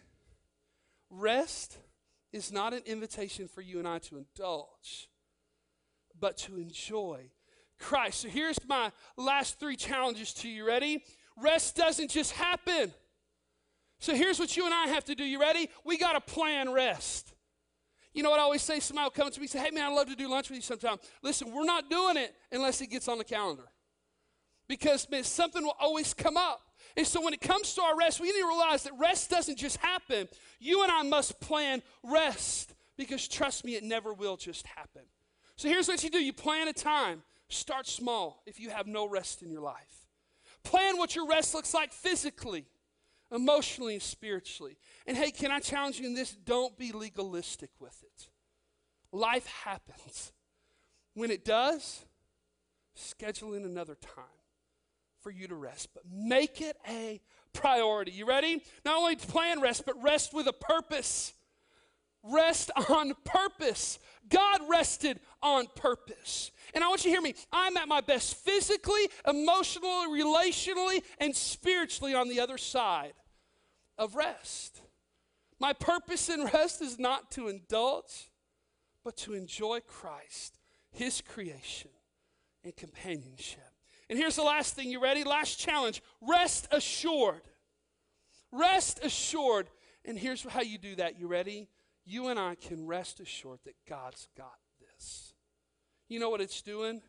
Rest 1.11 1.79
is 2.33 2.53
not 2.53 2.73
an 2.73 2.83
invitation 2.87 3.49
for 3.49 3.61
you 3.61 3.79
and 3.79 3.87
I 3.87 3.99
to 3.99 4.17
indulge, 4.17 5.09
but 6.19 6.37
to 6.39 6.57
enjoy 6.57 7.31
Christ. 7.79 8.21
So 8.21 8.29
here's 8.29 8.59
my 8.67 8.91
last 9.17 9.61
three 9.61 9.77
challenges 9.77 10.33
to 10.35 10.49
you. 10.49 10.67
Ready? 10.67 11.05
Rest 11.37 11.77
doesn't 11.77 12.11
just 12.11 12.33
happen. 12.33 12.93
So 14.03 14.17
here's 14.17 14.41
what 14.41 14.57
you 14.57 14.65
and 14.65 14.75
I 14.75 14.88
have 14.88 15.05
to 15.05 15.15
do. 15.15 15.23
You 15.23 15.41
ready? 15.41 15.71
We 15.85 15.97
got 15.97 16.15
to 16.15 16.21
plan 16.21 16.73
rest. 16.73 17.33
You 18.12 18.25
know 18.25 18.31
what 18.31 18.41
I 18.41 18.43
always 18.43 18.61
say? 18.61 18.81
Somebody 18.81 19.05
will 19.05 19.11
come 19.12 19.31
to 19.31 19.38
me 19.38 19.45
and 19.45 19.51
say, 19.51 19.61
Hey, 19.61 19.71
man, 19.71 19.93
I'd 19.93 19.95
love 19.95 20.09
to 20.09 20.17
do 20.17 20.29
lunch 20.29 20.51
with 20.51 20.57
you 20.57 20.62
sometime. 20.62 20.97
Listen, 21.23 21.55
we're 21.55 21.65
not 21.65 21.88
doing 21.88 22.17
it 22.17 22.35
unless 22.51 22.81
it 22.81 22.88
gets 22.88 23.07
on 23.07 23.19
the 23.19 23.25
calendar 23.25 23.62
because 24.67 25.09
man, 25.09 25.23
something 25.23 25.62
will 25.62 25.77
always 25.79 26.15
come 26.15 26.37
up. 26.37 26.62
And 26.97 27.07
so 27.07 27.23
when 27.23 27.33
it 27.33 27.41
comes 27.41 27.75
to 27.75 27.83
our 27.83 27.97
rest, 27.97 28.19
we 28.19 28.27
need 28.27 28.41
to 28.41 28.49
realize 28.49 28.83
that 28.83 28.93
rest 28.99 29.31
doesn't 29.31 29.57
just 29.57 29.77
happen. 29.77 30.27
You 30.59 30.83
and 30.83 30.91
I 30.91 31.05
must 31.05 31.38
plan 31.38 31.81
rest 32.03 32.75
because 32.97 33.29
trust 33.29 33.65
me, 33.65 33.77
it 33.77 33.85
never 33.85 34.12
will 34.12 34.37
just 34.37 34.67
happen. 34.67 35.03
So 35.55 35.69
here's 35.69 35.87
what 35.87 36.03
you 36.03 36.11
do 36.11 36.19
you 36.19 36.33
plan 36.33 36.67
a 36.67 36.73
time. 36.73 37.23
Start 37.49 37.87
small 37.87 38.43
if 38.47 38.59
you 38.59 38.71
have 38.71 38.88
no 38.88 39.09
rest 39.09 39.43
in 39.43 39.51
your 39.53 39.62
life. 39.62 40.09
Plan 40.65 40.99
what 40.99 41.15
your 41.15 41.29
rest 41.29 41.55
looks 41.55 41.73
like 41.73 41.93
physically, 41.93 42.67
emotionally, 43.33 43.95
and 43.95 44.03
spiritually. 44.03 44.77
And 45.07 45.16
hey, 45.16 45.31
can 45.31 45.51
I 45.51 45.59
challenge 45.59 45.99
you 45.99 46.07
in 46.07 46.14
this? 46.14 46.33
Don't 46.33 46.77
be 46.77 46.92
legalistic 46.92 47.71
with 47.81 48.03
it. 48.03 48.29
Life 49.11 49.47
happens. 49.64 50.33
When 51.14 51.31
it 51.31 51.45
does, 51.45 52.05
schedule 52.95 53.55
in 53.55 53.64
another 53.64 53.97
time 53.97 54.25
for 55.21 55.31
you 55.31 55.47
to 55.49 55.55
rest, 55.55 55.88
but 55.95 56.05
make 56.11 56.61
it 56.61 56.77
a 56.88 57.21
priority. 57.53 58.12
You 58.12 58.27
ready? 58.27 58.62
Not 58.85 58.99
only 58.99 59.16
to 59.16 59.27
plan 59.27 59.61
rest, 59.61 59.85
but 59.87 60.03
rest 60.03 60.35
with 60.35 60.47
a 60.47 60.53
purpose. 60.53 61.33
Rest 62.23 62.71
on 62.88 63.12
purpose. 63.25 63.99
God 64.29 64.61
rested 64.68 65.21
on 65.42 65.66
purpose. 65.75 66.51
And 66.75 66.83
I 66.83 66.88
want 66.88 67.05
you 67.05 67.11
to 67.11 67.14
hear 67.14 67.21
me. 67.21 67.35
I'm 67.53 67.77
at 67.77 67.88
my 67.88 68.01
best 68.01 68.37
physically, 68.37 69.09
emotionally, 69.29 70.23
relationally, 70.23 71.03
and 71.18 71.35
spiritually 71.35 72.14
on 72.14 72.29
the 72.29 72.40
other 72.40 72.59
side 72.59 73.12
of 73.98 74.16
rest. 74.16 74.81
My 75.59 75.72
purpose 75.72 76.28
in 76.28 76.44
rest 76.44 76.83
is 76.83 76.98
not 76.98 77.31
to 77.33 77.48
indulge, 77.48 78.31
but 79.05 79.16
to 79.18 79.35
enjoy 79.35 79.81
Christ, 79.81 80.59
His 80.90 81.20
creation, 81.20 81.90
and 82.64 82.74
companionship. 82.74 83.61
And 84.09 84.18
here's 84.18 84.37
the 84.37 84.42
last 84.42 84.74
thing. 84.74 84.90
You 84.90 85.02
ready? 85.02 85.24
Last 85.24 85.59
challenge 85.59 86.02
rest 86.20 86.68
assured. 86.70 87.42
Rest 88.50 89.00
assured. 89.02 89.68
And 90.05 90.18
here's 90.18 90.42
how 90.42 90.62
you 90.62 90.78
do 90.78 90.96
that. 90.96 91.18
You 91.18 91.28
ready? 91.28 91.68
You 92.05 92.28
and 92.28 92.38
I 92.38 92.57
can 92.57 92.87
rest 92.87 93.20
assured 93.20 93.61
that 93.64 93.76
God's 93.88 94.28
got 94.37 94.59
this. 94.81 95.33
You 96.09 96.18
know 96.18 96.28
what 96.28 96.40
it's 96.40 96.61
doing? 96.61 97.00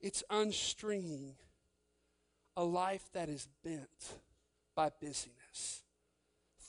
It's 0.00 0.24
unstringing 0.30 1.34
a 2.56 2.64
life 2.64 3.08
that 3.12 3.28
is 3.28 3.48
bent 3.62 4.18
by 4.74 4.90
busyness, 5.00 5.36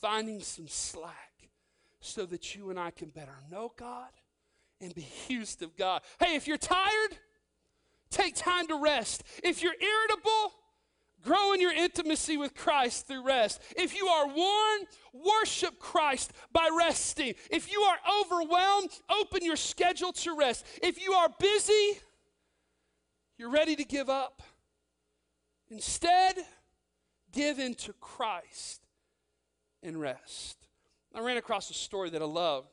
finding 0.02 0.42
some 0.42 0.68
slack 0.68 1.50
so 2.00 2.26
that 2.26 2.56
you 2.56 2.70
and 2.70 2.80
I 2.80 2.92
can 2.92 3.10
better 3.10 3.36
know 3.52 3.74
God 3.78 4.10
and 4.82 4.94
be 4.94 5.08
used 5.28 5.62
of 5.62 5.76
God. 5.76 6.02
Hey, 6.20 6.36
if 6.36 6.48
you're 6.48 6.58
tired, 6.58 7.18
take 8.10 8.36
time 8.36 8.68
to 8.68 8.76
rest. 8.76 9.24
If 9.44 9.62
you're 9.62 9.74
irritable, 9.74 10.54
grow 11.22 11.54
in 11.54 11.60
your 11.60 11.74
intimacy 11.74 12.38
with 12.38 12.56
Christ 12.56 13.08
through 13.08 13.26
rest. 13.26 13.62
If 13.76 13.96
you 13.96 14.08
are 14.08 14.28
worn, 14.28 14.80
worship 15.14 15.80
Christ 15.80 16.32
by 16.52 16.70
resting. 16.78 17.34
If 17.52 17.72
you 17.72 17.82
are 17.82 17.98
overwhelmed, 18.22 18.92
open 19.10 19.44
your 19.44 19.58
schedule 19.58 20.14
to 20.14 20.36
rest. 20.38 20.66
If 20.82 21.04
you 21.04 21.14
are 21.14 21.30
busy, 21.40 22.00
you're 23.38 23.52
ready 23.52 23.76
to 23.76 23.84
give 23.84 24.10
up. 24.10 24.42
Instead, 25.70 26.36
give 27.32 27.58
to 27.78 27.94
Christ 27.94 28.82
and 29.84 30.00
rest. 30.00 30.58
I 31.14 31.22
ran 31.22 31.38
across 31.38 31.70
a 31.70 31.74
story 31.74 32.10
that 32.12 32.22
I 32.22 32.26
love. 32.26 32.66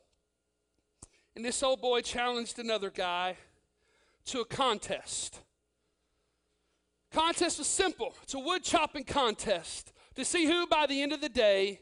And 1.34 1.44
this 1.44 1.62
old 1.62 1.80
boy 1.80 2.00
challenged 2.00 2.58
another 2.58 2.90
guy 2.90 3.36
to 4.26 4.40
a 4.40 4.44
contest. 4.44 5.40
Contest 7.12 7.58
was 7.58 7.66
simple. 7.66 8.14
It's 8.22 8.34
a 8.34 8.38
wood 8.38 8.62
chopping 8.62 9.04
contest 9.04 9.92
to 10.16 10.24
see 10.24 10.46
who 10.46 10.66
by 10.66 10.86
the 10.86 11.02
end 11.02 11.12
of 11.12 11.20
the 11.20 11.28
day 11.28 11.80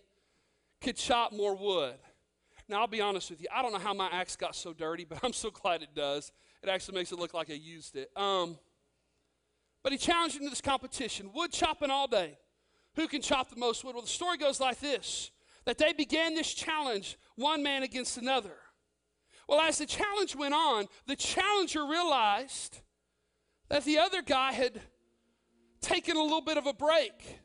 could 0.80 0.96
chop 0.96 1.32
more 1.32 1.56
wood. 1.56 1.96
Now, 2.68 2.80
I'll 2.80 2.86
be 2.86 3.00
honest 3.00 3.30
with 3.30 3.40
you. 3.40 3.48
I 3.54 3.62
don't 3.62 3.72
know 3.72 3.78
how 3.78 3.94
my 3.94 4.08
axe 4.08 4.36
got 4.36 4.54
so 4.54 4.72
dirty, 4.72 5.04
but 5.04 5.18
I'm 5.22 5.32
so 5.32 5.50
glad 5.50 5.82
it 5.82 5.94
does. 5.94 6.32
It 6.62 6.68
actually 6.68 6.96
makes 6.96 7.12
it 7.12 7.18
look 7.18 7.34
like 7.34 7.50
I 7.50 7.54
used 7.54 7.96
it. 7.96 8.10
Um, 8.16 8.58
but 9.82 9.92
he 9.92 9.98
challenged 9.98 10.36
him 10.36 10.44
to 10.44 10.50
this 10.50 10.62
competition 10.62 11.30
wood 11.34 11.52
chopping 11.52 11.90
all 11.90 12.06
day. 12.06 12.38
Who 12.96 13.08
can 13.08 13.22
chop 13.22 13.50
the 13.50 13.56
most 13.56 13.84
wood? 13.84 13.94
Well, 13.94 14.02
the 14.02 14.08
story 14.08 14.36
goes 14.36 14.60
like 14.60 14.80
this 14.80 15.30
that 15.64 15.78
they 15.78 15.92
began 15.94 16.34
this 16.34 16.52
challenge, 16.52 17.16
one 17.36 17.62
man 17.62 17.82
against 17.82 18.18
another. 18.18 18.56
Well, 19.48 19.60
as 19.60 19.78
the 19.78 19.86
challenge 19.86 20.36
went 20.36 20.54
on, 20.54 20.86
the 21.06 21.16
challenger 21.16 21.86
realized 21.86 22.80
that 23.68 23.84
the 23.84 23.98
other 23.98 24.20
guy 24.22 24.52
had 24.52 24.80
taken 25.80 26.16
a 26.16 26.22
little 26.22 26.42
bit 26.42 26.58
of 26.58 26.66
a 26.66 26.74
break. 26.74 27.40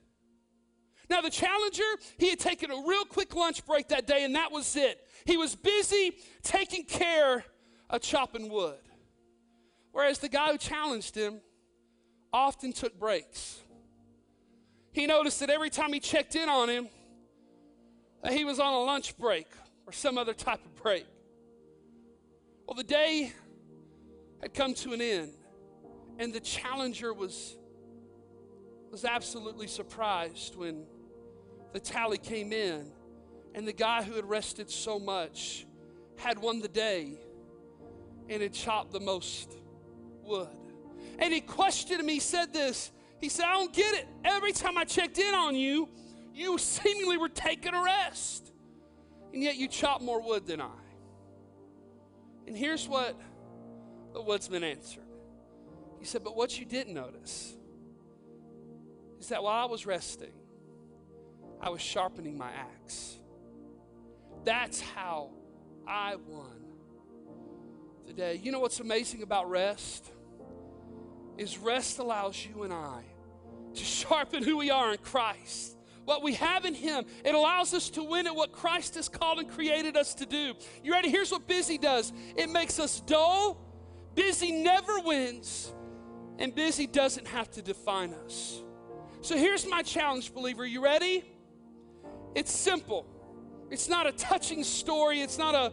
Now, 1.09 1.21
the 1.21 1.29
challenger, 1.29 1.83
he 2.17 2.29
had 2.29 2.39
taken 2.39 2.71
a 2.71 2.83
real 2.85 3.03
quick 3.03 3.35
lunch 3.35 3.65
break 3.65 3.87
that 3.87 4.05
day, 4.05 4.23
and 4.23 4.35
that 4.35 4.51
was 4.51 4.75
it. 4.75 4.99
He 5.25 5.37
was 5.37 5.55
busy 5.55 6.17
taking 6.43 6.85
care 6.85 7.43
of 7.89 8.01
chopping 8.01 8.49
wood. 8.49 8.79
Whereas 9.91 10.19
the 10.19 10.29
guy 10.29 10.51
who 10.51 10.57
challenged 10.57 11.15
him 11.15 11.41
often 12.31 12.73
took 12.73 12.99
breaks. 12.99 13.59
He 14.99 15.07
noticed 15.07 15.39
that 15.39 15.49
every 15.49 15.69
time 15.69 15.93
he 15.93 16.01
checked 16.01 16.35
in 16.35 16.49
on 16.49 16.67
him, 16.67 16.89
that 18.21 18.33
he 18.33 18.43
was 18.43 18.59
on 18.59 18.73
a 18.73 18.79
lunch 18.79 19.17
break 19.17 19.47
or 19.87 19.93
some 19.93 20.17
other 20.17 20.33
type 20.33 20.59
of 20.65 20.75
break. 20.75 21.05
Well, 22.67 22.75
the 22.75 22.83
day 22.83 23.31
had 24.41 24.53
come 24.53 24.73
to 24.73 24.91
an 24.91 24.99
end, 24.99 25.31
and 26.17 26.33
the 26.33 26.41
challenger 26.41 27.13
was, 27.13 27.55
was 28.91 29.05
absolutely 29.05 29.67
surprised 29.67 30.57
when 30.57 30.85
the 31.71 31.79
tally 31.79 32.17
came 32.17 32.51
in, 32.51 32.91
and 33.55 33.65
the 33.65 33.71
guy 33.71 34.03
who 34.03 34.15
had 34.15 34.25
rested 34.25 34.69
so 34.69 34.99
much 34.99 35.65
had 36.17 36.37
won 36.39 36.59
the 36.59 36.67
day 36.67 37.13
and 38.27 38.41
had 38.41 38.51
chopped 38.51 38.91
the 38.91 38.99
most 38.99 39.55
wood. 40.23 40.49
And 41.19 41.33
he 41.33 41.39
questioned 41.39 42.05
me, 42.05 42.15
he 42.15 42.19
said 42.19 42.51
this. 42.51 42.91
He 43.19 43.29
said, 43.29 43.45
I 43.45 43.53
don't 43.53 43.73
get 43.73 43.95
it. 43.95 44.07
Every 44.23 44.51
time 44.51 44.77
I 44.77 44.85
checked 44.85 45.17
in 45.17 45.33
on 45.33 45.55
you, 45.55 45.89
you 46.33 46.57
seemingly 46.57 47.17
were 47.17 47.29
taking 47.29 47.73
a 47.73 47.83
rest. 47.83 48.51
And 49.33 49.43
yet 49.43 49.57
you 49.57 49.67
chop 49.67 50.01
more 50.01 50.21
wood 50.21 50.47
than 50.47 50.61
I. 50.61 50.69
And 52.47 52.57
here's 52.57 52.87
what 52.87 53.19
the 54.13 54.21
woodsman 54.21 54.63
answered 54.63 55.03
He 55.99 56.05
said, 56.05 56.23
But 56.23 56.35
what 56.35 56.57
you 56.57 56.65
didn't 56.65 56.93
notice 56.93 57.55
is 59.19 59.27
that 59.27 59.43
while 59.43 59.63
I 59.63 59.69
was 59.69 59.85
resting, 59.85 60.33
I 61.61 61.69
was 61.69 61.81
sharpening 61.81 62.37
my 62.37 62.49
axe. 62.51 63.17
That's 64.45 64.79
how 64.79 65.31
I 65.85 66.15
won 66.15 66.63
the 68.07 68.13
day. 68.13 68.39
You 68.41 68.51
know 68.51 68.59
what's 68.59 68.79
amazing 68.79 69.21
about 69.21 69.49
rest? 69.49 70.09
Is 71.39 71.57
rest 71.57 71.99
allows 71.99 72.45
you 72.45 72.63
and 72.63 72.73
I 72.73 73.03
to 73.73 73.83
sharpen 73.83 74.43
who 74.43 74.57
we 74.57 74.69
are 74.69 74.91
in 74.91 74.97
Christ 74.97 75.77
what 76.09 76.23
we 76.23 76.33
have 76.33 76.65
in 76.65 76.73
Him. 76.73 77.05
It 77.23 77.35
allows 77.35 77.71
us 77.75 77.91
to 77.91 78.03
win 78.03 78.25
at 78.25 78.35
what 78.35 78.51
Christ 78.51 78.95
has 78.95 79.07
called 79.07 79.37
and 79.37 79.47
created 79.47 79.95
us 79.95 80.15
to 80.15 80.25
do. 80.25 80.55
You 80.83 80.91
ready? 80.91 81.07
Here's 81.07 81.31
what 81.31 81.47
busy 81.47 81.77
does 81.77 82.11
it 82.35 82.49
makes 82.49 82.79
us 82.79 82.99
dull. 83.01 83.63
Busy 84.15 84.51
never 84.51 84.99
wins, 85.01 85.71
and 86.39 86.53
busy 86.53 86.87
doesn't 86.87 87.27
have 87.27 87.51
to 87.51 87.61
define 87.61 88.15
us. 88.25 88.63
So 89.21 89.37
here's 89.37 89.67
my 89.67 89.83
challenge, 89.83 90.33
believer. 90.33 90.65
You 90.65 90.83
ready? 90.83 91.23
It's 92.33 92.51
simple. 92.51 93.05
It's 93.69 93.87
not 93.87 94.07
a 94.07 94.11
touching 94.11 94.63
story, 94.63 95.21
it's 95.21 95.37
not 95.37 95.53
a, 95.53 95.71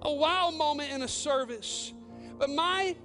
a 0.00 0.14
wow 0.14 0.50
moment 0.50 0.92
in 0.92 1.02
a 1.02 1.08
service. 1.08 1.92
But 2.38 2.48
my 2.48 2.96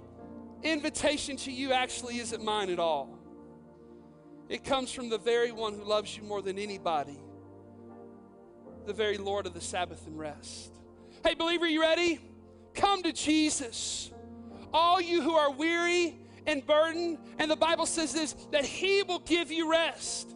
invitation 0.62 1.36
to 1.38 1.52
you 1.52 1.72
actually 1.72 2.18
isn't 2.18 2.42
mine 2.42 2.70
at 2.70 2.78
all. 2.78 3.18
It 4.48 4.64
comes 4.64 4.90
from 4.90 5.08
the 5.08 5.18
very 5.18 5.52
one 5.52 5.74
who 5.74 5.84
loves 5.84 6.16
you 6.16 6.24
more 6.24 6.42
than 6.42 6.58
anybody, 6.58 7.18
the 8.86 8.92
very 8.92 9.16
Lord 9.16 9.46
of 9.46 9.54
the 9.54 9.60
Sabbath 9.60 10.06
and 10.06 10.18
rest. 10.18 10.72
Hey, 11.24 11.34
believer, 11.34 11.68
you 11.68 11.80
ready? 11.80 12.18
Come 12.74 13.02
to 13.04 13.12
Jesus. 13.12 14.10
All 14.72 15.00
you 15.00 15.22
who 15.22 15.34
are 15.34 15.52
weary 15.52 16.18
and 16.46 16.66
burdened, 16.66 17.18
and 17.38 17.50
the 17.50 17.56
Bible 17.56 17.86
says 17.86 18.12
this 18.12 18.32
that 18.50 18.64
He 18.64 19.02
will 19.02 19.20
give 19.20 19.52
you 19.52 19.70
rest. 19.70 20.34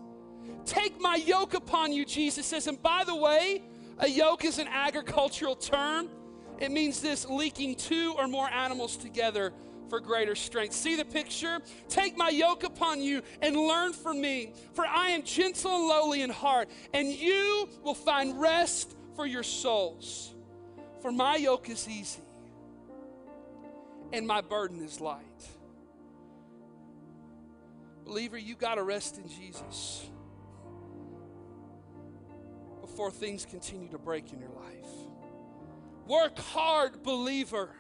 Take 0.65 1.01
my 1.01 1.17
yoke 1.17 1.55
upon 1.55 1.93
you, 1.93 2.05
Jesus 2.05 2.47
says. 2.47 2.67
And 2.67 2.81
by 2.81 3.05
the 3.05 3.15
way, 3.17 3.63
a 3.99 4.09
yoke 4.09 4.45
is 4.45 4.59
an 4.59 4.69
agricultural 4.69 5.57
term. 5.57 6.09
It 6.59 6.71
means 6.71 7.01
this 7.01 7.29
linking 7.29 7.75
two 7.75 8.15
or 8.17 8.29
more 8.29 8.49
animals 8.49 8.97
together 8.97 9.53
for 9.89 10.01
greater 10.01 10.35
strength. 10.35 10.75
See 10.75 10.97
the 10.97 11.05
picture? 11.05 11.61
Take 11.89 12.17
my 12.17 12.31
yoke 12.31 12.65
upon 12.65 13.01
you 13.01 13.23
and 13.43 13.57
learn 13.57 13.93
from 13.93 14.21
me, 14.21 14.53
for 14.73 14.87
I 14.87 15.11
am 15.11 15.23
gentle 15.23 15.77
and 15.77 15.87
lowly 15.87 16.23
in 16.23 16.31
heart, 16.31 16.69
and 16.93 17.09
you 17.09 17.69
will 17.83 17.95
find 17.95 18.41
rest 18.41 18.97
for 19.15 19.27
your 19.27 19.43
souls. 19.43 20.35
For 21.01 21.13
my 21.13 21.37
yoke 21.37 21.69
is 21.69 21.89
easy 21.89 22.23
and 24.13 24.27
my 24.27 24.41
burden 24.41 24.83
is 24.83 25.01
light. 25.01 25.21
Believer, 28.05 28.39
you 28.39 28.55
got 28.55 28.77
to 28.77 28.83
rest 28.83 29.19
in 29.19 29.29
Jesus 29.29 30.07
before 32.81 33.11
things 33.11 33.45
continue 33.45 33.89
to 33.91 33.99
break 33.99 34.33
in 34.33 34.39
your 34.39 34.51
life. 34.51 34.91
Work 36.07 36.39
hard, 36.39 37.03
believer 37.03 37.71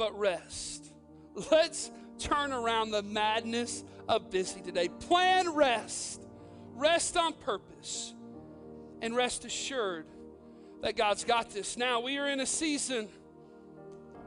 but 0.00 0.18
rest. 0.18 0.94
Let's 1.50 1.90
turn 2.18 2.54
around 2.54 2.90
the 2.90 3.02
madness 3.02 3.84
of 4.08 4.30
busy 4.30 4.62
today. 4.62 4.88
Plan 4.88 5.52
rest, 5.54 6.26
rest 6.72 7.18
on 7.18 7.34
purpose, 7.34 8.14
and 9.02 9.14
rest 9.14 9.44
assured 9.44 10.06
that 10.80 10.96
God's 10.96 11.24
got 11.24 11.50
this. 11.50 11.76
Now, 11.76 12.00
we 12.00 12.16
are 12.16 12.30
in 12.30 12.40
a 12.40 12.46
season 12.46 13.10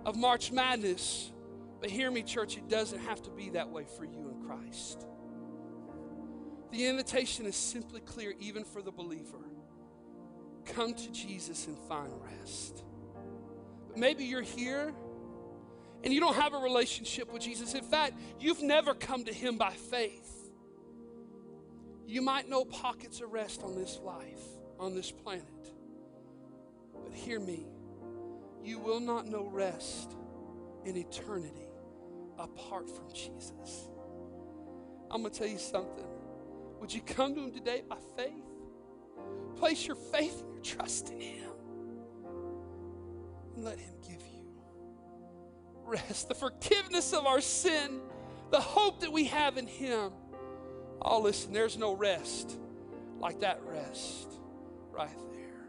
of 0.06 0.16
March 0.16 0.52
Madness, 0.52 1.32
but 1.82 1.90
hear 1.90 2.12
me, 2.12 2.22
church, 2.22 2.56
it 2.56 2.70
doesn't 2.70 3.00
have 3.00 3.24
to 3.24 3.32
be 3.32 3.50
that 3.50 3.68
way 3.68 3.88
for 3.98 4.06
you 4.06 4.30
in 4.30 4.48
Christ. 4.48 5.08
The 6.72 6.86
invitation 6.86 7.48
is 7.48 7.56
simply 7.56 8.02
clear, 8.02 8.36
even 8.40 8.64
for 8.64 8.84
the 8.84 8.92
believer. 8.92 9.50
Come 10.66 10.94
to 10.94 11.12
Jesus 11.12 11.66
and 11.66 11.80
find 11.90 12.12
rest. 12.22 12.84
But 13.88 13.98
maybe 13.98 14.26
you're 14.26 14.44
here 14.44 14.94
and 16.04 16.14
you 16.14 16.20
don't 16.20 16.36
have 16.36 16.54
a 16.54 16.58
relationship 16.58 17.32
with 17.32 17.42
Jesus. 17.42 17.74
In 17.74 17.84
fact, 17.84 18.16
you've 18.40 18.62
never 18.62 18.94
come 18.94 19.24
to 19.26 19.34
Him 19.34 19.58
by 19.58 19.72
faith. 19.72 20.52
You 22.06 22.22
might 22.22 22.50
know 22.50 22.66
pockets 22.66 23.22
of 23.22 23.32
rest 23.32 23.64
on 23.64 23.76
this 23.76 24.00
life, 24.04 24.44
on 24.80 24.94
this 24.94 25.12
planet. 25.12 25.46
But 27.04 27.14
hear 27.14 27.40
me, 27.40 27.66
you 28.64 28.80
will 28.80 29.00
not 29.00 29.28
know 29.28 29.48
rest 29.48 30.16
in 30.86 30.98
eternity 30.98 31.70
apart 32.38 32.90
from 32.90 33.12
Jesus. 33.14 33.88
I'm 35.10 35.22
going 35.22 35.34
to 35.34 35.40
tell 35.40 35.48
you 35.48 35.58
something. 35.58 36.06
Would 36.80 36.94
you 36.94 37.02
come 37.02 37.36
to 37.36 37.42
Him 37.42 37.52
today 37.52 37.84
by 37.88 37.98
faith? 38.18 38.34
Place 39.56 39.88
your 39.88 39.96
faith 39.96 40.42
and 40.42 40.54
your 40.54 40.64
trust 40.64 41.12
in 41.12 41.22
Him. 41.22 41.52
And 43.56 43.64
let 43.64 43.80
Him 43.80 43.94
give 44.02 44.23
rest, 45.86 46.30
the 46.30 46.36
forgiveness 46.36 47.14
of 47.14 47.26
our 47.26 47.42
sin, 47.42 48.00
the 48.52 48.62
hope 48.62 49.02
that 49.02 49.12
we 49.12 49.26
have 49.26 49.58
in 49.58 49.68
Him. 49.68 50.12
Oh, 51.02 51.22
listen, 51.22 51.52
there's 51.54 51.78
no 51.78 51.96
rest 51.96 52.58
like 53.20 53.42
that 53.42 53.62
rest 53.66 54.40
right 54.92 55.10
there. 55.34 55.68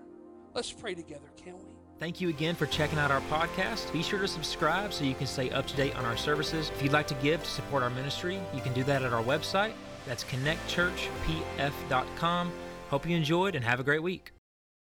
Let's 0.55 0.73
pray 0.73 0.95
together, 0.95 1.31
can 1.37 1.55
we? 1.55 1.65
Thank 1.99 2.21
you 2.21 2.29
again 2.29 2.55
for 2.57 2.67
checking 2.67 2.99
out 2.99 3.11
our 3.11 3.23
podcast. 3.23 3.91
Be 3.93 4.03
sure 4.03 4.19
to 4.19 4.29
subscribe 4.29 4.93
so 4.93 5.05
you 5.05 5.15
can 5.15 5.27
stay 5.27 5.51
up 5.51 5.67
to 5.69 5.77
date 5.77 5.97
on 5.97 6.05
our 6.05 6.17
services. 6.17 6.71
If 6.75 6.83
you'd 6.83 6.93
like 6.93 7.07
to 7.09 7.15
give 7.15 7.43
to 7.43 7.49
support 7.49 7.83
our 7.83 7.91
ministry, 7.91 8.41
you 8.53 8.61
can 8.61 8.75
do 8.75 8.85
that 8.85 9.03
at 9.03 9.13
our 9.13 9.23
website. 9.23 9.73
That's 10.07 10.25
connectchurchpf.com. 10.25 12.53
Hope 12.91 13.09
you 13.09 13.17
enjoyed 13.17 13.55
and 13.55 13.65
have 13.65 13.81
a 13.81 13.85
great 13.85 14.03
week. 14.03 14.34